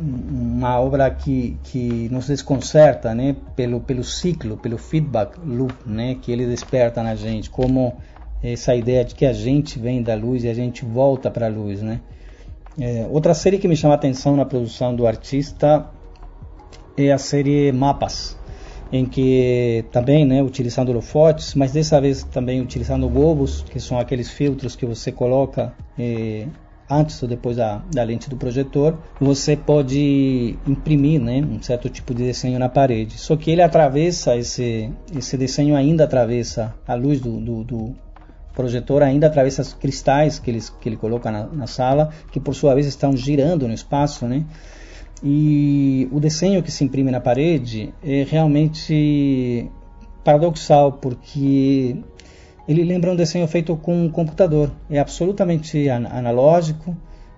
uma 0.00 0.80
obra 0.80 1.10
que, 1.10 1.58
que 1.64 2.08
nos 2.10 2.26
desconcerta, 2.26 3.14
né, 3.14 3.36
pelo 3.54 3.80
pelo 3.80 4.04
ciclo, 4.04 4.56
pelo 4.56 4.78
feedback 4.78 5.38
loop, 5.44 5.74
né, 5.86 6.16
que 6.20 6.32
ele 6.32 6.46
desperta 6.46 7.02
na 7.02 7.14
gente, 7.14 7.50
como 7.50 7.96
essa 8.42 8.74
ideia 8.74 9.04
de 9.04 9.14
que 9.14 9.26
a 9.26 9.32
gente 9.32 9.78
vem 9.78 10.02
da 10.02 10.14
luz 10.14 10.44
e 10.44 10.48
a 10.48 10.54
gente 10.54 10.84
volta 10.84 11.30
para 11.30 11.46
a 11.46 11.48
luz, 11.48 11.82
né? 11.82 12.00
É, 12.80 13.06
outra 13.10 13.34
série 13.34 13.58
que 13.58 13.66
me 13.66 13.76
chama 13.76 13.94
a 13.94 13.96
atenção 13.96 14.36
na 14.36 14.44
produção 14.44 14.94
do 14.94 15.06
artista 15.06 15.90
é 16.96 17.10
a 17.10 17.18
série 17.18 17.72
Mapas, 17.72 18.38
em 18.92 19.04
que 19.04 19.84
também, 19.90 20.24
né, 20.24 20.42
utilizando 20.42 20.90
holofotes, 20.90 21.54
mas 21.54 21.72
dessa 21.72 22.00
vez 22.00 22.22
também 22.22 22.60
utilizando 22.60 23.08
globos, 23.08 23.62
que 23.62 23.80
são 23.80 23.98
aqueles 23.98 24.30
filtros 24.30 24.76
que 24.76 24.86
você 24.86 25.10
coloca 25.10 25.74
é, 25.98 26.46
antes 26.90 27.22
ou 27.22 27.28
depois 27.28 27.56
da, 27.56 27.82
da, 27.92 28.02
lente 28.02 28.30
do 28.30 28.36
projetor, 28.36 28.96
você 29.20 29.56
pode 29.56 30.58
imprimir 30.66 31.20
né, 31.20 31.40
um 31.40 31.60
certo 31.62 31.88
tipo 31.88 32.14
de 32.14 32.24
desenho 32.24 32.58
na 32.58 32.68
parede. 32.68 33.18
Só 33.18 33.36
que 33.36 33.50
ele 33.50 33.62
atravessa, 33.62 34.36
esse, 34.36 34.90
esse 35.16 35.36
desenho 35.36 35.76
ainda 35.76 36.04
atravessa 36.04 36.74
a 36.86 36.94
luz 36.94 37.20
do, 37.20 37.38
do, 37.40 37.64
do 37.64 37.94
projetor, 38.54 39.02
ainda 39.02 39.26
atravessa 39.26 39.62
os 39.62 39.74
cristais 39.74 40.38
que 40.38 40.50
ele, 40.50 40.60
que 40.80 40.88
ele 40.88 40.96
coloca 40.96 41.30
na, 41.30 41.46
na 41.46 41.66
sala, 41.66 42.10
que 42.32 42.40
por 42.40 42.54
sua 42.54 42.74
vez 42.74 42.86
estão 42.86 43.16
girando 43.16 43.68
no 43.68 43.74
espaço, 43.74 44.26
né? 44.26 44.44
E 45.22 46.08
o 46.12 46.20
desenho 46.20 46.62
que 46.62 46.70
se 46.70 46.84
imprime 46.84 47.10
na 47.10 47.20
parede 47.20 47.92
é 48.02 48.24
realmente 48.28 49.68
paradoxal, 50.22 50.92
porque 50.92 51.96
ele 52.68 52.84
lembra 52.84 53.10
um 53.10 53.16
desenho 53.16 53.48
feito 53.48 53.74
com 53.76 54.04
um 54.04 54.10
computador. 54.10 54.70
É 54.90 54.98
absolutamente 54.98 55.88
an 55.88 56.06
analógico, 56.10 56.94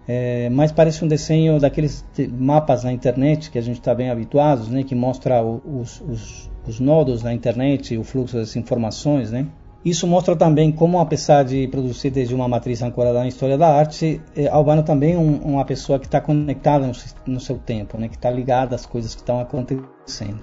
é, 0.09 0.51
mas 0.51 0.73
parece 0.73 1.05
um 1.05 1.09
desenho 1.09 1.61
daqueles 1.61 2.05
mapas 2.37 2.83
na 2.83 2.93
internet 2.93 3.49
que 3.49 3.57
a 3.57 3.63
gente 3.63 3.79
está 3.79 3.95
bem 3.95 4.11
habituados, 4.11 4.69
né, 4.69 4.83
que 4.83 4.95
mostra 4.95 5.41
os, 5.41 6.01
os, 6.01 6.51
os, 6.67 6.81
nodos 6.81 7.23
na 7.23 7.33
internet, 7.33 7.97
o 7.97 8.03
fluxo 8.03 8.37
das 8.37 8.57
informações, 8.57 9.31
né. 9.31 9.47
Isso 9.85 10.05
mostra 10.07 10.35
também 10.35 10.73
como, 10.73 10.99
apesar 10.99 11.45
de 11.45 11.67
produzir 11.69 12.11
desde 12.11 12.35
uma 12.35 12.49
matriz 12.49 12.83
ancorada 12.83 13.21
na 13.21 13.29
história 13.29 13.57
da 13.57 13.69
arte, 13.69 14.21
é, 14.37 14.49
Albano 14.49 14.83
também 14.83 15.15
é 15.15 15.19
um, 15.19 15.37
uma 15.37 15.65
pessoa 15.65 15.99
que 16.01 16.07
está 16.07 16.21
conectada 16.21 16.89
no, 16.89 16.93
no, 17.25 17.39
seu 17.39 17.57
tempo, 17.57 17.97
né, 17.97 18.09
que 18.09 18.17
está 18.17 18.31
ligada 18.31 18.75
às 18.75 18.85
coisas 18.85 19.15
que 19.15 19.21
estão 19.21 19.39
acontecendo. 19.39 20.41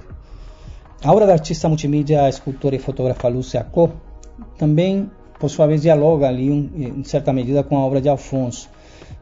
A 1.04 1.12
obra 1.12 1.28
da 1.28 1.34
artista 1.34 1.68
multimídia, 1.68 2.28
escultora 2.30 2.76
e 2.76 2.80
fotógrafa 2.80 3.28
Lúcia 3.28 3.64
Co 3.64 3.92
também, 4.58 5.10
por 5.40 5.50
sua 5.50 5.68
vez, 5.68 5.82
dialoga 5.82 6.28
ali, 6.28 6.50
em 6.50 7.04
certa 7.04 7.32
medida, 7.32 7.64
com 7.64 7.78
a 7.78 7.86
obra 7.86 8.02
de 8.02 8.10
Alfonso. 8.10 8.70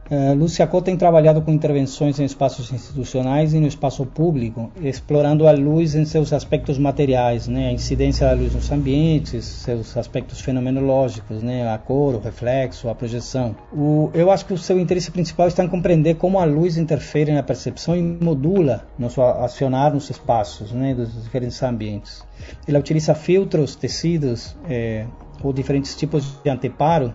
Uh, 0.08 0.34
Lúcia 0.34 0.66
Cota 0.68 0.86
tem 0.86 0.96
trabalhado 0.96 1.42
com 1.42 1.50
intervenções 1.50 2.20
em 2.20 2.24
espaços 2.24 2.72
institucionais 2.72 3.54
e 3.54 3.58
no 3.58 3.66
espaço 3.66 4.06
público, 4.06 4.70
explorando 4.80 5.48
a 5.48 5.52
luz 5.52 5.96
em 5.96 6.04
seus 6.04 6.32
aspectos 6.32 6.78
materiais, 6.78 7.48
né, 7.48 7.68
a 7.68 7.72
incidência 7.72 8.28
da 8.28 8.34
luz 8.34 8.54
nos 8.54 8.70
ambientes, 8.70 9.44
seus 9.44 9.96
aspectos 9.96 10.40
fenomenológicos, 10.40 11.42
né, 11.42 11.68
a 11.68 11.76
cor, 11.76 12.14
o 12.14 12.20
reflexo, 12.20 12.88
a 12.88 12.94
projeção. 12.94 13.56
O, 13.72 14.10
eu 14.14 14.30
acho 14.30 14.46
que 14.46 14.52
o 14.52 14.58
seu 14.58 14.78
interesse 14.78 15.10
principal 15.10 15.48
está 15.48 15.64
em 15.64 15.68
compreender 15.68 16.14
como 16.14 16.38
a 16.38 16.44
luz 16.44 16.76
interfere 16.76 17.32
na 17.32 17.42
percepção 17.42 17.96
e 17.96 18.02
modula 18.02 18.86
nosso 18.96 19.20
acionar 19.20 19.92
nos 19.92 20.08
espaços 20.08 20.70
né, 20.70 20.94
dos 20.94 21.20
diferentes 21.24 21.60
ambientes. 21.64 22.24
Ela 22.68 22.78
utiliza 22.78 23.12
filtros, 23.12 23.74
tecidos 23.74 24.56
é, 24.68 25.04
ou 25.42 25.52
diferentes 25.52 25.96
tipos 25.96 26.40
de 26.44 26.48
anteparo 26.48 27.12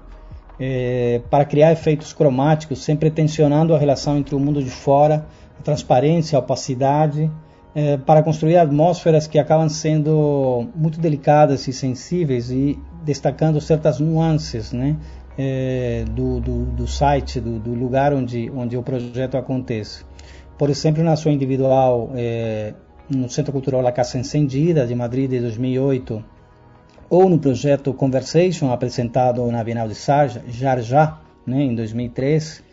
é, 0.63 1.19
para 1.27 1.43
criar 1.43 1.71
efeitos 1.71 2.13
cromáticos, 2.13 2.83
sempre 2.83 3.09
tensionando 3.09 3.73
a 3.73 3.79
relação 3.79 4.19
entre 4.19 4.35
o 4.35 4.39
mundo 4.39 4.63
de 4.63 4.69
fora, 4.69 5.25
a 5.59 5.63
transparência, 5.63 6.37
a 6.37 6.39
opacidade, 6.39 7.31
é, 7.73 7.97
para 7.97 8.21
construir 8.21 8.57
atmosferas 8.57 9.25
que 9.25 9.39
acabam 9.39 9.67
sendo 9.67 10.67
muito 10.75 10.99
delicadas 10.99 11.67
e 11.67 11.73
sensíveis 11.73 12.51
e 12.51 12.77
destacando 13.03 13.59
certas 13.59 13.99
nuances 13.99 14.71
né, 14.71 14.97
é, 15.35 16.05
do, 16.11 16.39
do, 16.39 16.65
do, 16.65 16.87
site, 16.87 17.39
do, 17.39 17.57
do, 17.57 17.73
lugar 17.73 18.13
onde, 18.13 18.51
onde 18.55 18.77
o 18.77 18.83
projeto 18.83 19.37
acontece. 19.37 20.05
Por 20.59 20.69
exemplo, 20.69 21.03
na 21.03 21.15
sua 21.15 21.31
individual, 21.31 22.11
no 23.09 23.27
Centro 23.27 23.51
Cultural 23.51 23.81
La 23.81 23.91
Casa 23.91 24.19
Encendida, 24.19 24.85
de 24.85 24.93
Madrid, 24.93 25.27
de 25.27 25.39
2008, 25.39 26.23
ou 27.11 27.27
no 27.27 27.37
projeto 27.37 27.93
Conversation, 27.93 28.71
apresentado 28.71 29.45
na 29.51 29.61
Bienal 29.61 29.85
de 29.85 29.95
Sarja, 29.95 30.41
Jarjá, 30.47 31.19
né, 31.45 31.61
em 31.61 31.75
2003, 31.75 32.63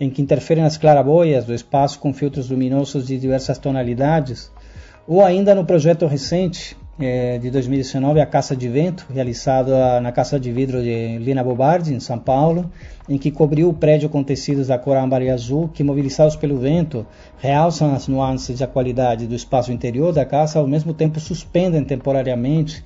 em 0.00 0.10
que 0.10 0.20
interferem 0.20 0.64
as 0.64 0.76
claraboias 0.76 1.44
do 1.44 1.54
espaço 1.54 2.00
com 2.00 2.12
filtros 2.12 2.50
luminosos 2.50 3.06
de 3.06 3.16
diversas 3.16 3.58
tonalidades, 3.58 4.50
ou 5.06 5.24
ainda 5.24 5.54
no 5.54 5.64
projeto 5.64 6.04
recente 6.04 6.76
eh, 6.98 7.38
de 7.38 7.48
2019, 7.48 8.20
a 8.20 8.26
Caça 8.26 8.56
de 8.56 8.68
Vento, 8.68 9.06
realizado 9.14 9.70
na 10.02 10.10
Casa 10.10 10.40
de 10.40 10.50
Vidro 10.50 10.82
de 10.82 11.18
Lina 11.18 11.44
Bobardi, 11.44 11.94
em 11.94 12.00
São 12.00 12.18
Paulo, 12.18 12.68
em 13.08 13.16
que 13.16 13.30
cobriu 13.30 13.68
o 13.68 13.74
prédio 13.74 14.08
com 14.08 14.24
tecidos 14.24 14.66
da 14.66 14.76
cor 14.76 14.96
âmbar 14.96 15.22
e 15.22 15.30
azul, 15.30 15.70
que, 15.72 15.84
mobilizados 15.84 16.34
pelo 16.34 16.58
vento, 16.58 17.06
realçam 17.38 17.94
as 17.94 18.08
nuances 18.08 18.58
da 18.58 18.66
qualidade 18.66 19.28
do 19.28 19.34
espaço 19.36 19.70
interior 19.70 20.12
da 20.12 20.24
casa, 20.24 20.58
ao 20.58 20.66
mesmo 20.66 20.92
tempo 20.92 21.20
suspendem 21.20 21.84
temporariamente 21.84 22.84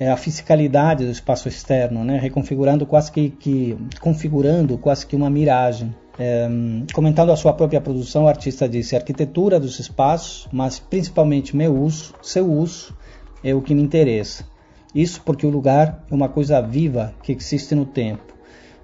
é, 0.00 0.10
a 0.10 0.16
fisicalidade 0.16 1.04
do 1.04 1.10
espaço 1.12 1.46
externo, 1.46 2.02
né? 2.02 2.18
reconfigurando 2.18 2.86
quase 2.86 3.12
que, 3.12 3.28
que 3.28 3.76
configurando 4.00 4.78
quase 4.78 5.06
que 5.06 5.14
uma 5.14 5.28
miragem. 5.28 5.94
É, 6.18 6.48
comentando 6.94 7.30
a 7.30 7.36
sua 7.36 7.52
própria 7.52 7.82
produção, 7.82 8.24
o 8.24 8.28
artista 8.28 8.66
disse: 8.66 8.96
arquitetura 8.96 9.60
dos 9.60 9.78
espaços, 9.78 10.48
mas 10.50 10.78
principalmente 10.78 11.54
meu 11.54 11.76
uso, 11.78 12.14
seu 12.22 12.50
uso, 12.50 12.96
é 13.44 13.54
o 13.54 13.60
que 13.60 13.74
me 13.74 13.82
interessa. 13.82 14.48
Isso 14.94 15.20
porque 15.22 15.46
o 15.46 15.50
lugar 15.50 16.02
é 16.10 16.14
uma 16.14 16.30
coisa 16.30 16.60
viva 16.62 17.14
que 17.22 17.32
existe 17.32 17.74
no 17.74 17.84
tempo. 17.84 18.34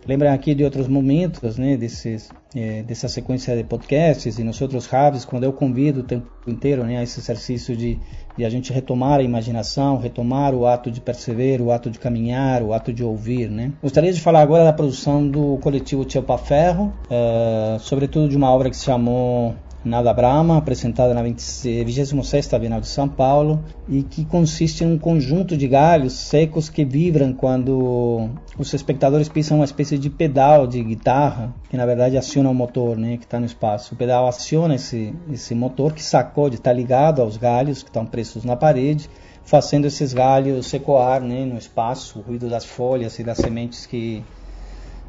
Lembram 0.06 0.32
aqui 0.32 0.54
de 0.54 0.62
outros 0.62 0.87
momentos, 0.87 1.56
né, 1.56 1.76
desses, 1.76 2.30
é, 2.57 2.83
dessa 2.83 3.07
sequência 3.07 3.55
de 3.55 3.63
podcasts 3.63 4.39
e 4.39 4.43
nos 4.43 4.61
outros 4.63 4.89
hubs, 4.91 5.27
quando 5.27 5.45
eu 5.45 5.53
convido 5.53 6.01
o 6.01 6.03
tempo 6.03 6.27
inteiro 6.47 6.85
né, 6.85 6.97
a 6.97 7.03
esse 7.03 7.21
exercício 7.21 7.77
de, 7.77 7.99
de 8.37 8.45
a 8.47 8.49
gente 8.49 8.73
retomar 8.73 9.21
a 9.21 9.23
imaginação, 9.23 9.99
retomar 9.99 10.55
o 10.55 10.67
ato 10.67 10.91
de 10.91 11.01
perceber, 11.01 11.61
o 11.61 11.71
ato 11.71 11.91
de 11.91 11.99
caminhar, 11.99 12.63
o 12.63 12.73
ato 12.73 12.95
de 12.95 13.05
ouvir. 13.05 13.51
Né. 13.51 13.73
Gostaria 13.83 14.13
de 14.13 14.21
falar 14.23 14.41
agora 14.41 14.65
da 14.65 14.73
produção 14.73 15.29
do 15.29 15.59
coletivo 15.59 16.05
Tchepa 16.07 16.39
Ferro, 16.39 16.95
é, 17.11 17.77
sobretudo 17.81 18.29
de 18.29 18.37
uma 18.37 18.51
obra 18.51 18.71
que 18.71 18.77
se 18.77 18.87
chamou 18.87 19.55
Nada 19.87 20.12
Brahma, 20.12 20.59
apresentada 20.59 21.14
na 21.14 21.23
26ª 21.23 22.59
Bienal 22.59 22.81
de 22.81 22.88
São 22.88 23.09
Paulo, 23.09 23.62
e 23.88 24.02
que 24.02 24.25
consiste 24.25 24.83
em 24.83 24.93
um 24.93 24.99
conjunto 24.99 25.57
de 25.57 25.69
galhos 25.69 26.12
secos 26.12 26.69
que 26.69 26.85
vibram 26.85 27.33
quando 27.33 28.28
os 28.59 28.75
espectadores 28.75 29.28
pisam 29.28 29.59
uma 29.59 29.64
espécie 29.64 29.97
de 29.97 30.11
pedal 30.11 30.66
de 30.66 30.83
guitarra, 30.83 31.55
que 31.71 31.76
na 31.76 31.87
verdade 31.87 32.19
aciona 32.19 32.50
o 32.50 32.55
motor 32.55 32.97
né, 32.97 33.16
que 33.16 33.26
está 33.26 33.38
no 33.38 33.47
espaço. 33.47 33.95
O 33.95 33.97
pedal 33.97 34.26
aciona 34.26 34.75
esse, 34.75 35.14
esse 35.33 35.55
motor 35.55 35.93
que 35.93 36.02
sacode, 36.02 36.57
está 36.57 36.73
ligado 36.73 37.23
aos 37.23 37.37
galhos 37.37 37.85
que 37.85 37.88
estão 37.88 38.05
presos 38.05 38.45
na 38.45 38.57
parede, 38.57 39.09
fazendo 39.45 39.87
esses 39.87 40.12
galhos 40.12 40.75
ecoar 40.75 41.21
né, 41.21 41.45
no 41.45 41.57
espaço, 41.57 42.19
o 42.19 42.23
ruído 42.23 42.50
das 42.50 42.64
folhas 42.64 43.21
e 43.21 43.23
das 43.23 43.38
sementes 43.38 43.87
que, 43.87 44.25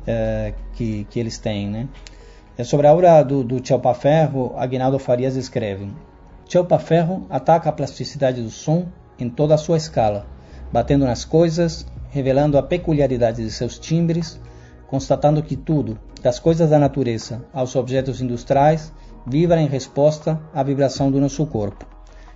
é, 0.06 0.54
que, 0.74 1.08
que 1.10 1.20
eles 1.20 1.40
têm. 1.40 1.68
Né? 1.68 1.88
É 2.58 2.64
sobre 2.64 2.88
a 2.88 2.94
obra 2.94 3.22
do, 3.22 3.44
do 3.44 3.62
Ferro, 3.94 4.56
Aguinaldo 4.58 4.98
Farias 4.98 5.36
escreve: 5.36 5.92
Ferro 6.80 7.28
ataca 7.30 7.70
a 7.70 7.72
plasticidade 7.72 8.42
do 8.42 8.50
som 8.50 8.88
em 9.20 9.30
toda 9.30 9.54
a 9.54 9.60
sua 9.60 9.78
escala, 9.78 10.26
batendo 10.74 11.06
nas 11.06 11.24
coisas, 11.24 11.86
revelando 12.10 12.58
a 12.58 12.64
peculiaridade 12.64 13.44
de 13.44 13.52
seus 13.52 13.78
timbres, 13.78 14.40
constatando 14.88 15.44
que 15.44 15.56
tudo, 15.56 16.00
das 16.24 16.40
coisas 16.40 16.72
da 16.72 16.80
natureza 16.80 17.46
aos 17.54 17.76
objetos 17.76 18.22
industriais, 18.22 18.92
vibra 19.28 19.62
em 19.62 19.68
resposta 19.68 20.42
à 20.52 20.64
vibração 20.64 21.12
do 21.12 21.22
nosso 21.22 21.46
corpo. 21.46 21.86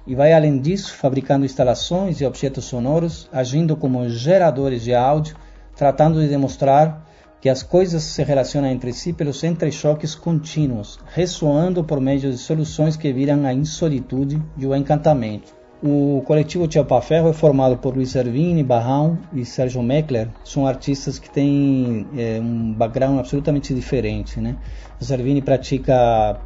E 0.06 0.14
vai 0.14 0.34
além 0.34 0.60
disso, 0.60 0.94
fabricando 0.94 1.46
instalações 1.46 2.22
e 2.22 2.26
objetos 2.28 2.66
sonoros, 2.66 3.28
agindo 3.34 3.76
como 3.76 4.08
geradores 4.08 4.84
de 4.84 4.94
áudio, 4.94 5.36
tratando 5.76 6.22
de 6.22 6.28
demonstrar 6.28 7.10
que 7.42 7.50
as 7.50 7.64
coisas 7.64 8.04
se 8.04 8.24
relacionam 8.24 8.70
entre 8.70 8.94
si 8.94 9.12
pelos 9.12 9.44
entrechoques 9.44 10.14
contínuos, 10.14 11.00
ressoando 11.12 11.84
por 11.84 12.00
meio 12.00 12.20
de 12.20 12.38
soluções 12.38 12.96
que 12.96 13.12
viram 13.12 13.44
a 13.46 13.54
insolitude 13.54 14.40
e 14.56 14.66
o 14.68 14.76
encantamento. 14.76 15.60
O 15.84 16.22
coletivo 16.28 16.68
Tchelpa 16.68 17.02
Ferro 17.02 17.30
é 17.30 17.34
formado 17.34 17.76
por 17.78 17.96
Luiz 17.96 18.14
Ervini, 18.14 18.62
Barrão 18.62 19.18
e 19.34 19.44
Sérgio 19.44 19.82
Meckler. 19.82 20.28
São 20.44 20.68
artistas 20.68 21.18
que 21.18 21.28
têm 21.28 22.06
é, 22.16 22.40
um 22.40 22.72
background 22.74 23.18
absolutamente 23.18 23.74
diferente. 23.74 24.40
Né? 24.40 24.56
O 25.00 25.04
Servini 25.04 25.42
pratica, 25.42 26.40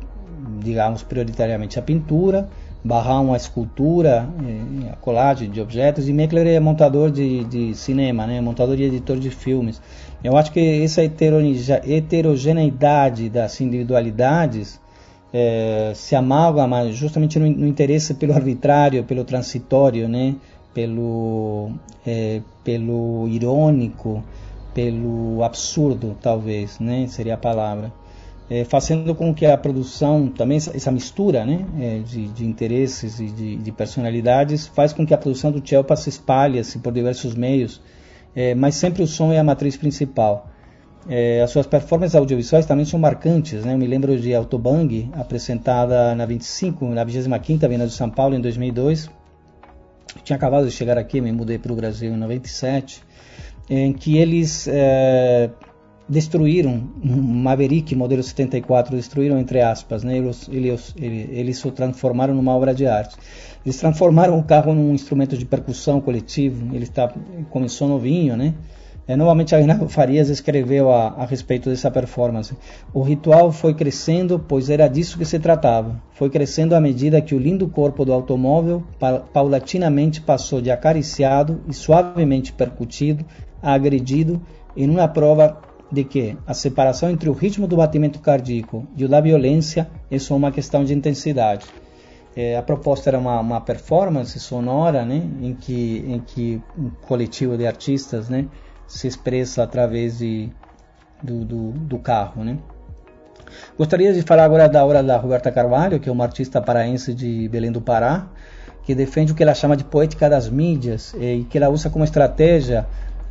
digamos, 0.60 1.04
prioritariamente 1.04 1.78
a 1.78 1.82
pintura, 1.82 2.48
Barrão 2.86 3.34
a 3.34 3.38
escultura, 3.38 4.30
é, 4.48 4.92
a 4.92 4.96
colagem 4.98 5.50
de 5.50 5.60
objetos, 5.60 6.08
e 6.08 6.14
Meckler 6.14 6.46
é 6.46 6.60
montador 6.60 7.10
de, 7.10 7.44
de 7.46 7.74
cinema, 7.74 8.28
né? 8.28 8.40
montador 8.40 8.80
e 8.80 8.84
editor 8.84 9.18
de 9.18 9.32
filmes. 9.32 9.82
Eu 10.24 10.38
acho 10.38 10.52
que 10.52 10.84
essa 10.84 11.02
heterogeneidade 11.04 13.28
das 13.28 13.60
individualidades 13.60 14.80
é, 15.34 15.94
se 15.96 16.16
amalgama 16.16 16.92
justamente 16.92 17.40
no, 17.40 17.50
no, 17.50 17.66
interesse 17.66 18.14
pelo 18.14 18.34
arbitrário, 18.34 19.04
pelo 19.04 19.24
transitório, 19.24 20.08
né? 20.08 20.36
pelo, 20.72 21.72
pelo 22.64 23.28
irônico, 23.28 24.24
pelo 24.76 25.44
absurdo, 25.44 26.16
talvez, 26.22 26.80
né? 26.80 27.08
Seria 27.08 27.34
a 27.34 27.38
palavra. 27.38 27.92
É, 28.48 28.64
fazendo 28.64 29.16
com 29.16 29.34
que 29.34 29.46
a 29.46 29.58
produção, 29.58 30.28
também 30.28 30.58
essa 30.58 30.92
mistura 30.92 31.44
né, 31.44 31.66
é, 31.80 32.00
de, 32.00 32.28
de, 32.28 32.46
interesses 32.46 33.20
e 33.20 33.26
de, 33.26 33.56
de, 33.56 33.72
personalidades, 33.72 34.68
faz 34.68 34.94
com 34.94 35.04
que 35.04 35.16
a 35.16 35.18
produção 35.18 35.52
do 35.52 35.68
Chelpa 35.68 35.96
se 35.96 36.10
espalhe 36.10 36.60
assim, 36.60 36.78
por 36.78 36.94
diversos 36.94 37.34
meios, 37.34 37.82
é, 38.36 38.54
mas 38.54 38.76
sempre 38.76 39.02
o 39.02 39.08
som 39.08 39.32
é 39.32 39.40
a 39.40 39.44
matriz 39.44 39.76
principal. 39.76 40.48
É, 41.08 41.42
as 41.42 41.52
suas 41.52 41.68
performances 41.68 42.16
audiovisuais 42.16 42.66
também 42.66 42.86
são 42.86 43.00
marcantes. 43.00 43.64
Né? 43.64 43.74
Eu 43.74 43.78
me 43.78 43.86
lembro 43.86 44.20
de 44.20 44.34
Autobang, 44.34 45.10
apresentada 45.14 46.16
na 46.16 46.26
25, 46.26 46.86
na 46.86 47.06
25ª 47.06 47.68
Bienal 47.68 47.88
de 47.88 47.94
São 47.94 48.10
Paulo 48.10 48.36
em 48.36 48.42
2002. 48.42 49.10
Eu 50.16 50.22
tinha 50.24 50.36
acabado 50.36 50.66
de 50.66 50.72
chegar 50.72 50.98
aqui, 50.98 51.22
me 51.22 51.32
mudei 51.32 51.60
para 51.60 51.72
o 51.72 51.76
Brasil 51.76 52.12
em 52.12 52.18
97, 52.18 53.04
em 53.70 53.94
que 53.94 54.18
eles 54.18 54.68
é, 54.68 55.50
destruíram 56.08 56.90
um 57.04 57.16
Maverick 57.16 57.96
modelo 57.96 58.22
74, 58.22 58.96
destruíram 58.96 59.40
entre 59.40 59.62
aspas, 59.62 60.04
né? 60.04 60.18
eles, 60.18 60.48
eles, 60.52 60.94
eles 60.98 61.66
o 61.66 61.72
transformaram 61.72 62.34
numa 62.34 62.54
obra 62.54 62.74
de 62.74 62.86
arte. 62.86 63.16
Eles 63.66 63.78
transformaram 63.78 64.38
o 64.38 64.44
carro 64.44 64.74
num 64.74 64.94
instrumento 64.94 65.36
de 65.36 65.46
percussão 65.46 66.00
coletivo. 66.00 66.76
Ele 66.76 66.84
está 66.84 67.12
começou 67.50 67.88
novinho, 67.88 68.38
né? 68.38 68.54
É, 69.08 69.16
novamente, 69.16 69.54
Aguinaldo 69.54 69.88
Farias 69.88 70.30
escreveu 70.30 70.92
a, 70.92 71.10
a, 71.10 71.26
respeito 71.26 71.70
dessa 71.70 71.92
performance. 71.92 72.56
O 72.92 73.04
ritual 73.04 73.52
foi 73.52 73.76
crescendo, 73.76 74.40
pois 74.40 74.68
era 74.68 74.88
disso 74.88 75.18
que 75.20 75.26
se 75.26 75.38
tratava. 75.38 76.02
Foi 76.14 76.28
crescendo 76.28 76.74
à 76.74 76.82
medida 76.82 77.22
que 77.22 77.36
o 77.36 77.40
lindo 77.40 77.68
corpo 77.68 78.04
do 78.04 78.12
automóvel 78.12 78.84
pa, 78.98 79.20
paulatinamente 79.20 80.22
passou 80.22 80.60
de 80.60 80.72
acariciado 80.72 81.62
e 81.68 81.74
suavemente 81.74 82.52
percutido 82.52 83.24
a 83.62 83.74
agredido 83.74 84.42
em 84.76 84.90
uma 84.90 85.08
prova 85.08 85.62
de 85.92 86.04
que 86.04 86.38
a 86.46 86.54
separação 86.54 87.10
entre 87.10 87.30
o 87.30 87.34
ritmo 87.34 87.68
do 87.68 87.78
batimento 87.78 88.20
cardíaco 88.20 88.88
e 88.96 89.06
o 89.06 89.10
da 89.10 89.22
violência 89.22 89.90
é 90.10 90.18
só 90.18 90.36
uma 90.36 90.52
questão 90.52 90.84
de 90.84 90.94
intensidade. 90.94 91.66
É, 92.36 92.58
a 92.58 92.62
proposta 92.62 93.10
era 93.10 93.18
uma, 93.18 93.40
uma 93.40 93.62
performance 93.62 94.38
sonora, 94.40 95.06
né, 95.06 95.22
em 95.42 95.54
que, 95.54 96.04
em 96.06 96.20
que 96.20 96.62
um 96.78 96.90
coletivo 96.90 97.58
de 97.58 97.66
artistas, 97.66 98.28
né, 98.28 98.48
se 98.88 99.08
expressa 99.08 99.64
através 99.64 100.18
de, 100.18 100.50
do, 101.24 101.46
do, 101.46 101.72
do 101.72 101.98
carro. 102.00 102.44
Né? 102.44 102.58
Gostaria 103.78 104.14
de 104.14 104.22
falar 104.22 104.44
agora 104.44 104.68
da 104.68 104.84
obra 104.84 105.02
da 105.02 105.18
Roberta 105.18 105.52
Carvalho, 105.52 106.00
que 106.00 106.10
é 106.10 106.12
uma 106.12 106.26
artista 106.26 106.62
paraense 106.62 107.14
de 107.14 107.48
Belém 107.48 107.72
do 107.72 107.80
Pará, 107.80 108.28
que 108.84 108.94
defende 108.94 109.32
o 109.32 109.36
que 109.36 109.42
ela 109.42 109.54
chama 109.54 109.78
de 109.78 109.84
poética 109.84 110.30
das 110.30 110.50
mídias 110.50 111.16
e 111.18 111.46
que 111.50 111.58
ela 111.58 111.70
usa 111.70 111.90
como 111.90 112.04
estratégia 112.04 112.86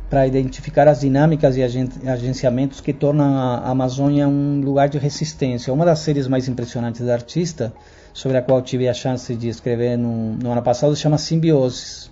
para 0.09 0.27
identificar 0.27 0.87
as 0.87 1.01
dinâmicas 1.01 1.57
e 1.57 1.63
agenciamentos 1.63 2.79
que 2.79 2.93
tornam 2.93 3.37
a 3.37 3.69
Amazônia 3.69 4.27
um 4.27 4.61
lugar 4.61 4.87
de 4.87 4.97
resistência. 4.97 5.73
Uma 5.73 5.85
das 5.85 5.99
séries 5.99 6.27
mais 6.27 6.47
impressionantes 6.47 7.01
da 7.01 7.13
artista, 7.13 7.73
sobre 8.13 8.37
a 8.37 8.41
qual 8.41 8.61
tive 8.61 8.87
a 8.87 8.93
chance 8.93 9.35
de 9.35 9.49
escrever 9.49 9.97
no, 9.97 10.33
no 10.33 10.51
ano 10.51 10.61
passado, 10.61 10.95
chama 10.95 11.17
Simbioses. 11.17 12.11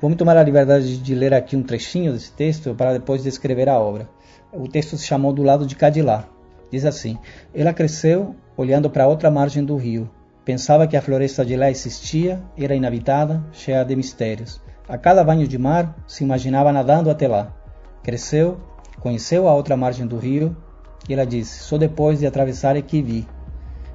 Vou 0.00 0.10
me 0.10 0.16
tomar 0.16 0.36
a 0.36 0.42
liberdade 0.42 0.98
de 0.98 1.14
ler 1.14 1.32
aqui 1.32 1.56
um 1.56 1.62
trechinho 1.62 2.12
desse 2.12 2.32
texto 2.32 2.74
para 2.74 2.92
depois 2.92 3.22
descrever 3.22 3.68
a 3.68 3.78
obra. 3.78 4.08
O 4.52 4.66
texto 4.68 4.96
se 4.96 5.06
chamou 5.06 5.32
Do 5.32 5.42
Lado 5.42 5.66
de 5.66 5.76
Cadilá. 5.76 6.28
Diz 6.70 6.84
assim: 6.84 7.18
Ela 7.54 7.72
cresceu 7.72 8.34
olhando 8.56 8.90
para 8.90 9.06
outra 9.06 9.30
margem 9.30 9.64
do 9.64 9.76
rio. 9.76 10.10
Pensava 10.44 10.86
que 10.86 10.96
a 10.96 11.02
floresta 11.02 11.44
de 11.44 11.56
lá 11.56 11.70
existia, 11.70 12.42
era 12.58 12.74
inabitada, 12.74 13.42
cheia 13.52 13.84
de 13.84 13.96
mistérios. 13.96 14.60
A 14.88 14.98
cada 14.98 15.24
banho 15.24 15.48
de 15.48 15.58
mar, 15.58 15.96
se 16.06 16.24
imaginava 16.24 16.72
nadando 16.72 17.10
até 17.10 17.26
lá. 17.26 17.52
Cresceu, 18.02 18.60
conheceu 19.00 19.48
a 19.48 19.54
outra 19.54 19.76
margem 19.76 20.06
do 20.06 20.18
rio 20.18 20.56
e 21.08 21.14
ela 21.14 21.24
disse: 21.24 21.60
Só 21.60 21.78
depois 21.78 22.18
de 22.18 22.26
atravessar 22.26 22.76
é 22.76 22.82
que 22.82 23.02
vi. 23.02 23.28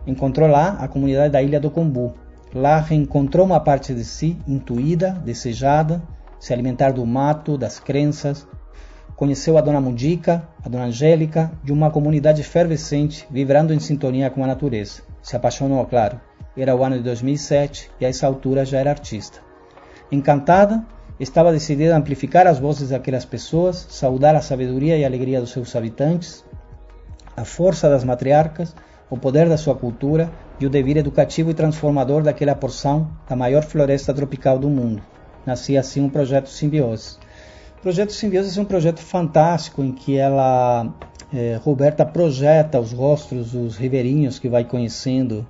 Encontrou 0.07 0.49
lá 0.49 0.77
a 0.79 0.87
comunidade 0.87 1.33
da 1.33 1.41
Ilha 1.41 1.59
do 1.59 1.69
Combu, 1.69 2.15
Lá 2.53 2.79
reencontrou 2.79 3.45
uma 3.45 3.59
parte 3.59 3.93
de 3.93 4.03
si 4.03 4.35
intuída, 4.47 5.11
desejada, 5.23 6.01
se 6.39 6.51
alimentar 6.51 6.91
do 6.91 7.05
mato, 7.05 7.57
das 7.57 7.79
crenças. 7.79 8.47
Conheceu 9.15 9.55
a 9.55 9.61
Dona 9.61 9.79
Mudica, 9.79 10.47
a 10.63 10.67
Dona 10.67 10.85
Angélica, 10.85 11.51
de 11.63 11.71
uma 11.71 11.91
comunidade 11.91 12.41
efervescente, 12.41 13.27
vibrando 13.29 13.71
em 13.71 13.79
sintonia 13.79 14.31
com 14.31 14.43
a 14.43 14.47
natureza. 14.47 15.03
Se 15.21 15.35
apaixonou, 15.35 15.85
claro. 15.85 16.19
Era 16.57 16.75
o 16.75 16.83
ano 16.83 16.97
de 16.97 17.03
2007 17.03 17.91
e 18.01 18.05
a 18.05 18.09
essa 18.09 18.25
altura 18.25 18.65
já 18.65 18.79
era 18.79 18.89
artista. 18.89 19.41
Encantada, 20.11 20.85
estava 21.19 21.51
decidida 21.51 21.93
a 21.93 21.97
amplificar 21.97 22.47
as 22.47 22.59
vozes 22.59 22.89
daquelas 22.89 23.25
pessoas, 23.25 23.85
saudar 23.89 24.35
a 24.35 24.41
sabedoria 24.41 24.97
e 24.97 25.03
a 25.03 25.07
alegria 25.07 25.39
dos 25.39 25.51
seus 25.51 25.75
habitantes, 25.75 26.43
a 27.35 27.45
força 27.45 27.89
das 27.89 28.03
matriarcas, 28.03 28.75
o 29.09 29.17
poder 29.17 29.47
da 29.49 29.57
sua 29.57 29.75
cultura, 29.75 30.31
e 30.59 30.65
o 30.65 30.69
devir 30.69 30.97
educativo 30.97 31.51
e 31.51 31.53
transformador 31.53 32.21
daquela 32.21 32.53
porção 32.53 33.09
da 33.27 33.35
maior 33.35 33.63
floresta 33.63 34.13
tropical 34.13 34.59
do 34.59 34.69
mundo. 34.69 35.01
Nascia 35.45 35.79
assim 35.79 36.01
um 36.01 36.09
projeto 36.09 36.49
Simbiose. 36.49 37.17
O 37.79 37.81
projeto 37.81 38.11
Simbiose 38.11 38.59
é 38.59 38.61
um 38.61 38.65
projeto 38.65 38.99
fantástico 38.99 39.81
em 39.81 39.93
que 39.93 40.17
ela, 40.17 40.93
é, 41.33 41.57
Roberta, 41.63 42.05
projeta 42.05 42.79
os 42.79 42.91
rostos 42.91 43.53
dos 43.53 43.77
ribeirinhos 43.77 44.37
que 44.37 44.49
vai 44.49 44.65
conhecendo. 44.65 45.47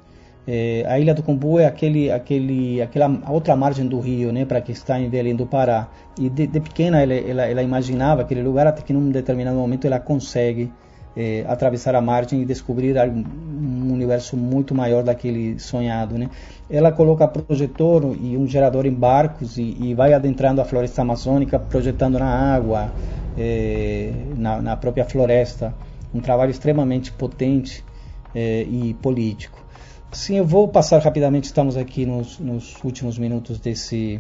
É, 0.52 0.84
a 0.88 0.98
Ilha 0.98 1.14
do 1.14 1.22
Combu 1.22 1.60
é 1.60 1.68
aquele, 1.68 2.10
aquele, 2.10 2.82
aquela 2.82 3.22
outra 3.30 3.56
margem 3.56 3.86
do 3.86 4.00
rio, 4.00 4.34
né, 4.34 4.46
para 4.46 4.60
quem 4.60 4.74
está 4.74 5.00
em 5.00 5.08
Belém 5.08 5.36
do 5.36 5.46
Pará. 5.46 5.88
E 6.20 6.28
de, 6.28 6.48
de 6.48 6.60
pequena 6.60 7.00
ela, 7.04 7.14
ela, 7.14 7.46
ela 7.46 7.62
imaginava 7.62 8.24
aquele 8.24 8.42
lugar 8.42 8.66
até 8.66 8.82
que 8.82 8.92
num 8.92 9.12
determinado 9.12 9.56
momento 9.56 9.86
ela 9.86 10.00
consegue 10.00 10.72
é, 11.16 11.46
atravessar 11.48 11.94
a 11.94 12.02
margem 12.02 12.42
e 12.42 12.46
descobrir 12.46 12.98
um 12.98 13.94
universo 13.94 14.36
muito 14.36 14.74
maior 14.74 15.04
daquele 15.04 15.60
sonhado. 15.60 16.18
Né? 16.18 16.32
Ela 16.68 16.92
coloca 16.92 17.28
projetor 17.28 18.18
e 18.20 18.36
um 18.36 18.48
gerador 18.48 18.88
em 18.88 18.94
barcos 18.94 19.56
e, 19.60 19.78
e 19.80 19.94
vai 19.94 20.14
adentrando 20.14 20.62
a 20.62 20.66
floresta 20.66 21.04
amazônica, 21.04 21.60
projetando 21.60 22.18
na 22.18 22.56
água, 22.56 22.92
é, 23.38 24.12
na, 24.36 24.60
na, 24.64 24.76
própria 24.76 25.06
floresta. 25.06 25.76
Um 26.12 26.20
trabalho 26.20 26.50
extremamente 26.50 27.12
potente 27.12 27.86
e 28.34 28.96
político. 29.02 29.69
Sim, 30.12 30.38
eu 30.38 30.46
vou 30.46 30.68
passar 30.68 31.00
rapidamente, 31.04 31.46
estamos 31.46 31.78
aqui 31.78 32.04
nos, 32.04 32.40
nos 32.40 32.84
últimos 32.84 33.20
minutos 33.20 33.60
desse, 33.60 34.20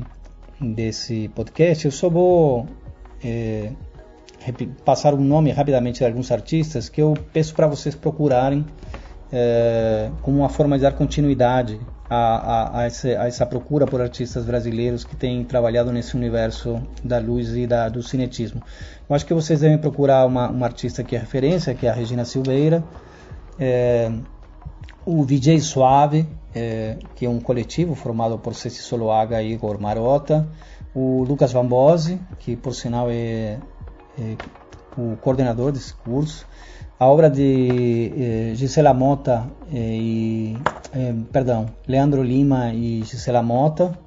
desse 0.62 1.30
podcast. 1.30 1.84
Eu 1.84 1.91
só 1.91 2.08
vou 2.08 2.67
é, 3.23 3.71
passar 4.86 5.15
o 5.15 5.17
um 5.17 5.23
nome 5.23 5.49
rapidamente 5.49 5.97
de 5.99 6.06
alguns 6.06 6.32
artistas 6.32 6.89
que 6.89 7.02
eu 7.02 7.15
peço 7.34 7.56
para 7.56 7.65
vocês 7.65 7.95
procurarem 7.95 8.63
é, 9.34 10.12
como 10.21 10.38
uma 10.38 10.49
forma 10.49 10.75
de 10.78 10.84
dar 10.84 10.91
continuidade 10.91 11.80
a, 12.08 12.15
a, 12.15 12.80
a, 12.82 12.86
essa, 12.86 13.08
a, 13.08 13.28
essa, 13.28 13.45
procura 13.47 13.88
por 13.88 13.99
artistas 13.99 14.45
brasileiros 14.45 15.04
que 15.04 15.15
têm 15.15 15.43
trabalhado 15.43 15.91
nesse 15.91 16.15
universo 16.15 16.80
da 17.04 17.17
luz 17.17 17.56
e 17.56 17.65
da, 17.65 17.89
do 17.89 18.04
cinetismo. 18.04 18.62
Eu 19.10 19.15
acho 19.15 19.25
que 19.25 19.34
vocês 19.34 19.62
devem 19.62 19.80
procurar 19.80 20.28
uma, 20.28 20.49
uma 20.49 20.67
artista 20.67 21.04
que 21.04 21.15
é 21.15 21.19
referência, 21.19 21.73
que 21.73 21.88
é 21.88 21.89
a 21.89 21.93
Regina 21.93 22.25
Silveira, 22.25 22.84
é, 23.60 24.12
o 25.05 25.23
VJ 25.23 25.59
Suave, 25.62 26.27
é, 26.53 26.97
que 27.15 27.25
é 27.25 27.29
um 27.29 27.39
coletivo 27.39 27.95
formado 27.95 28.38
por 28.38 28.53
Ceci 28.53 28.81
Soloaga 28.81 29.41
e 29.41 29.53
Igor 29.53 29.79
Marota, 29.79 30.47
o 30.93 31.23
Lucas 31.23 31.51
Vambose, 31.51 32.19
que 32.39 32.55
por 32.55 32.73
sinal 32.73 33.07
é 33.09 33.59
é, 34.19 34.35
o 34.97 35.15
coordenador 35.17 35.71
desse 35.71 35.93
curso. 35.93 36.45
A 36.99 37.07
obra 37.07 37.29
de 37.29 38.12
eh, 38.51 38.55
Gisela 38.55 38.93
Mota 38.93 39.49
eh, 39.71 39.77
e, 39.77 40.57
eh, 40.93 41.15
perdão, 41.31 41.67
Leandro 41.88 42.21
Lima 42.21 42.73
e 42.73 43.01
Gisela 43.03 43.41
Mota, 43.41 43.97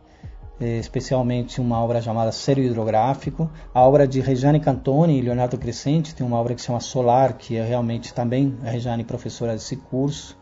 especialmente 0.61 1.61
uma 1.61 1.83
obra 1.83 2.01
chamada 2.01 2.31
Sério 2.31 2.63
Hidrográfico. 2.63 3.51
A 3.75 3.81
obra 3.81 4.07
de 4.07 4.21
Regiane 4.21 4.61
Cantoni 4.61 5.19
e 5.19 5.21
Leonardo 5.21 5.59
Crescente, 5.59 6.15
tem 6.15 6.25
uma 6.25 6.39
obra 6.39 6.55
que 6.55 6.61
se 6.61 6.69
chama 6.69 6.79
Solar, 6.79 7.33
que 7.33 7.57
é 7.57 7.65
realmente 7.67 8.15
também 8.15 8.57
a 8.65 8.71
Regiane 8.71 9.03
professora 9.03 9.55
desse 9.55 9.75
curso. 9.75 10.39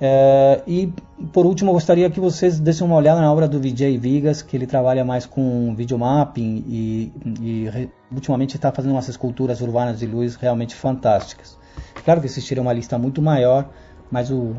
É, 0.00 0.62
e 0.66 0.92
por 1.32 1.44
último, 1.44 1.70
eu 1.70 1.74
gostaria 1.74 2.08
que 2.08 2.18
vocês 2.18 2.58
dessem 2.58 2.86
uma 2.86 2.96
olhada 2.96 3.20
na 3.20 3.30
obra 3.30 3.46
do 3.46 3.60
Vijay 3.60 3.98
Vigas, 3.98 4.40
que 4.40 4.56
ele 4.56 4.66
trabalha 4.66 5.04
mais 5.04 5.26
com 5.26 5.74
videomapping 5.74 6.64
e, 6.66 7.12
e 7.42 7.90
ultimamente 8.10 8.56
está 8.56 8.72
fazendo 8.72 8.92
umas 8.92 9.08
esculturas 9.08 9.60
urbanas 9.60 9.98
de 9.98 10.06
luz 10.06 10.36
realmente 10.36 10.74
fantásticas. 10.74 11.58
Claro 12.02 12.20
que 12.20 12.26
existiria 12.26 12.62
uma 12.62 12.72
lista 12.72 12.98
muito 12.98 13.20
maior, 13.20 13.68
mas 14.10 14.30
o, 14.30 14.56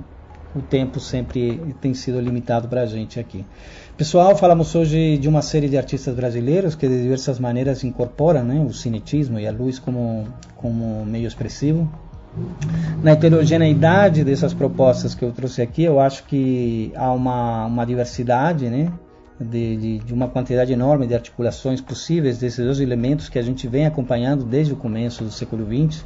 o 0.55 0.61
tempo 0.61 0.99
sempre 0.99 1.75
tem 1.81 1.95
sido 1.95 2.21
limitado 2.21 2.67
para 2.67 2.81
a 2.81 2.85
gente 2.85 3.19
aqui. 3.19 3.43
Pessoal, 3.97 4.35
falamos 4.35 4.75
hoje 4.75 5.17
de 5.17 5.27
uma 5.27 5.41
série 5.41 5.67
de 5.67 5.77
artistas 5.77 6.13
brasileiros 6.15 6.75
que 6.75 6.87
de 6.87 7.01
diversas 7.01 7.39
maneiras 7.39 7.83
incorporam 7.83 8.43
né, 8.43 8.63
o 8.63 8.71
cinetismo 8.71 9.39
e 9.39 9.47
a 9.47 9.51
luz 9.51 9.79
como, 9.79 10.27
como 10.55 11.03
meio 11.03 11.27
expressivo 11.27 11.89
na 13.03 13.11
heterogeneidade 13.11 14.23
dessas 14.23 14.53
propostas 14.53 15.13
que 15.13 15.23
eu 15.23 15.31
trouxe 15.31 15.61
aqui, 15.61 15.83
eu 15.83 15.99
acho 15.99 16.23
que 16.25 16.91
há 16.95 17.11
uma, 17.11 17.65
uma 17.65 17.85
diversidade, 17.85 18.69
né? 18.69 18.91
de, 19.39 19.77
de, 19.77 19.99
de, 19.99 20.13
uma 20.13 20.27
quantidade 20.27 20.71
enorme 20.71 21.07
de 21.07 21.15
articulações 21.15 21.81
possíveis 21.81 22.37
desses 22.37 22.63
dois 22.63 22.79
elementos 22.79 23.27
que 23.27 23.39
a 23.39 23.41
gente 23.41 23.67
vem 23.67 23.85
acompanhando 23.85 24.45
desde 24.45 24.73
o 24.73 24.75
começo 24.75 25.23
do 25.23 25.31
século 25.31 25.65
XX, 25.65 26.05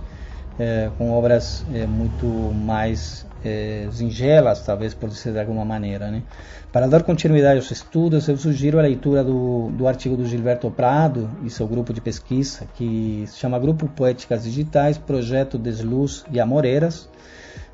é, 0.58 0.90
com 0.98 1.12
obras 1.12 1.66
é, 1.74 1.86
muito 1.86 2.26
mais 2.26 3.26
é, 3.46 3.88
singelas, 3.92 4.66
talvez 4.66 4.96
por 4.96 5.08
dizer 5.08 5.32
de 5.32 5.40
alguma 5.40 5.64
maneira. 5.64 6.10
Né? 6.10 6.24
Para 6.72 6.88
dar 6.88 7.04
continuidade 7.04 7.58
aos 7.58 7.70
estudos, 7.70 8.28
eu 8.28 8.36
sugiro 8.36 8.80
a 8.80 8.82
leitura 8.82 9.24
do, 9.24 9.70
do 9.72 9.88
artigo 9.88 10.18
do 10.18 10.26
Gilberto 10.26 10.70
Prado 10.72 11.30
e 11.44 11.50
seu 11.50 11.68
grupo 11.68 11.94
de 11.94 12.02
pesquisa, 12.02 12.68
que 12.76 13.24
se 13.28 13.38
chama 13.38 13.60
Grupo 13.60 13.88
Poéticas 13.88 14.44
Digitais, 14.44 14.98
Projeto 14.98 15.58
Desluz 15.58 16.26
e 16.32 16.40
Amoreiras, 16.40 17.08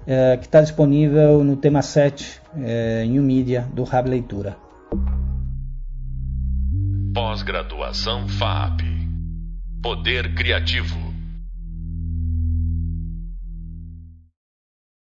é, 0.06 0.36
que 0.38 0.46
está 0.46 0.62
disponível 0.62 1.44
no 1.44 1.56
tema 1.56 1.82
7, 1.82 2.42
é, 2.58 3.06
New 3.06 3.24
Media, 3.24 3.66
do 3.74 3.84
Hub 3.84 4.10
Leitura. 4.10 4.58
Pós-graduação 7.14 8.28
FAP. 8.28 8.82
Poder 9.82 10.36
Criativo. 10.36 11.11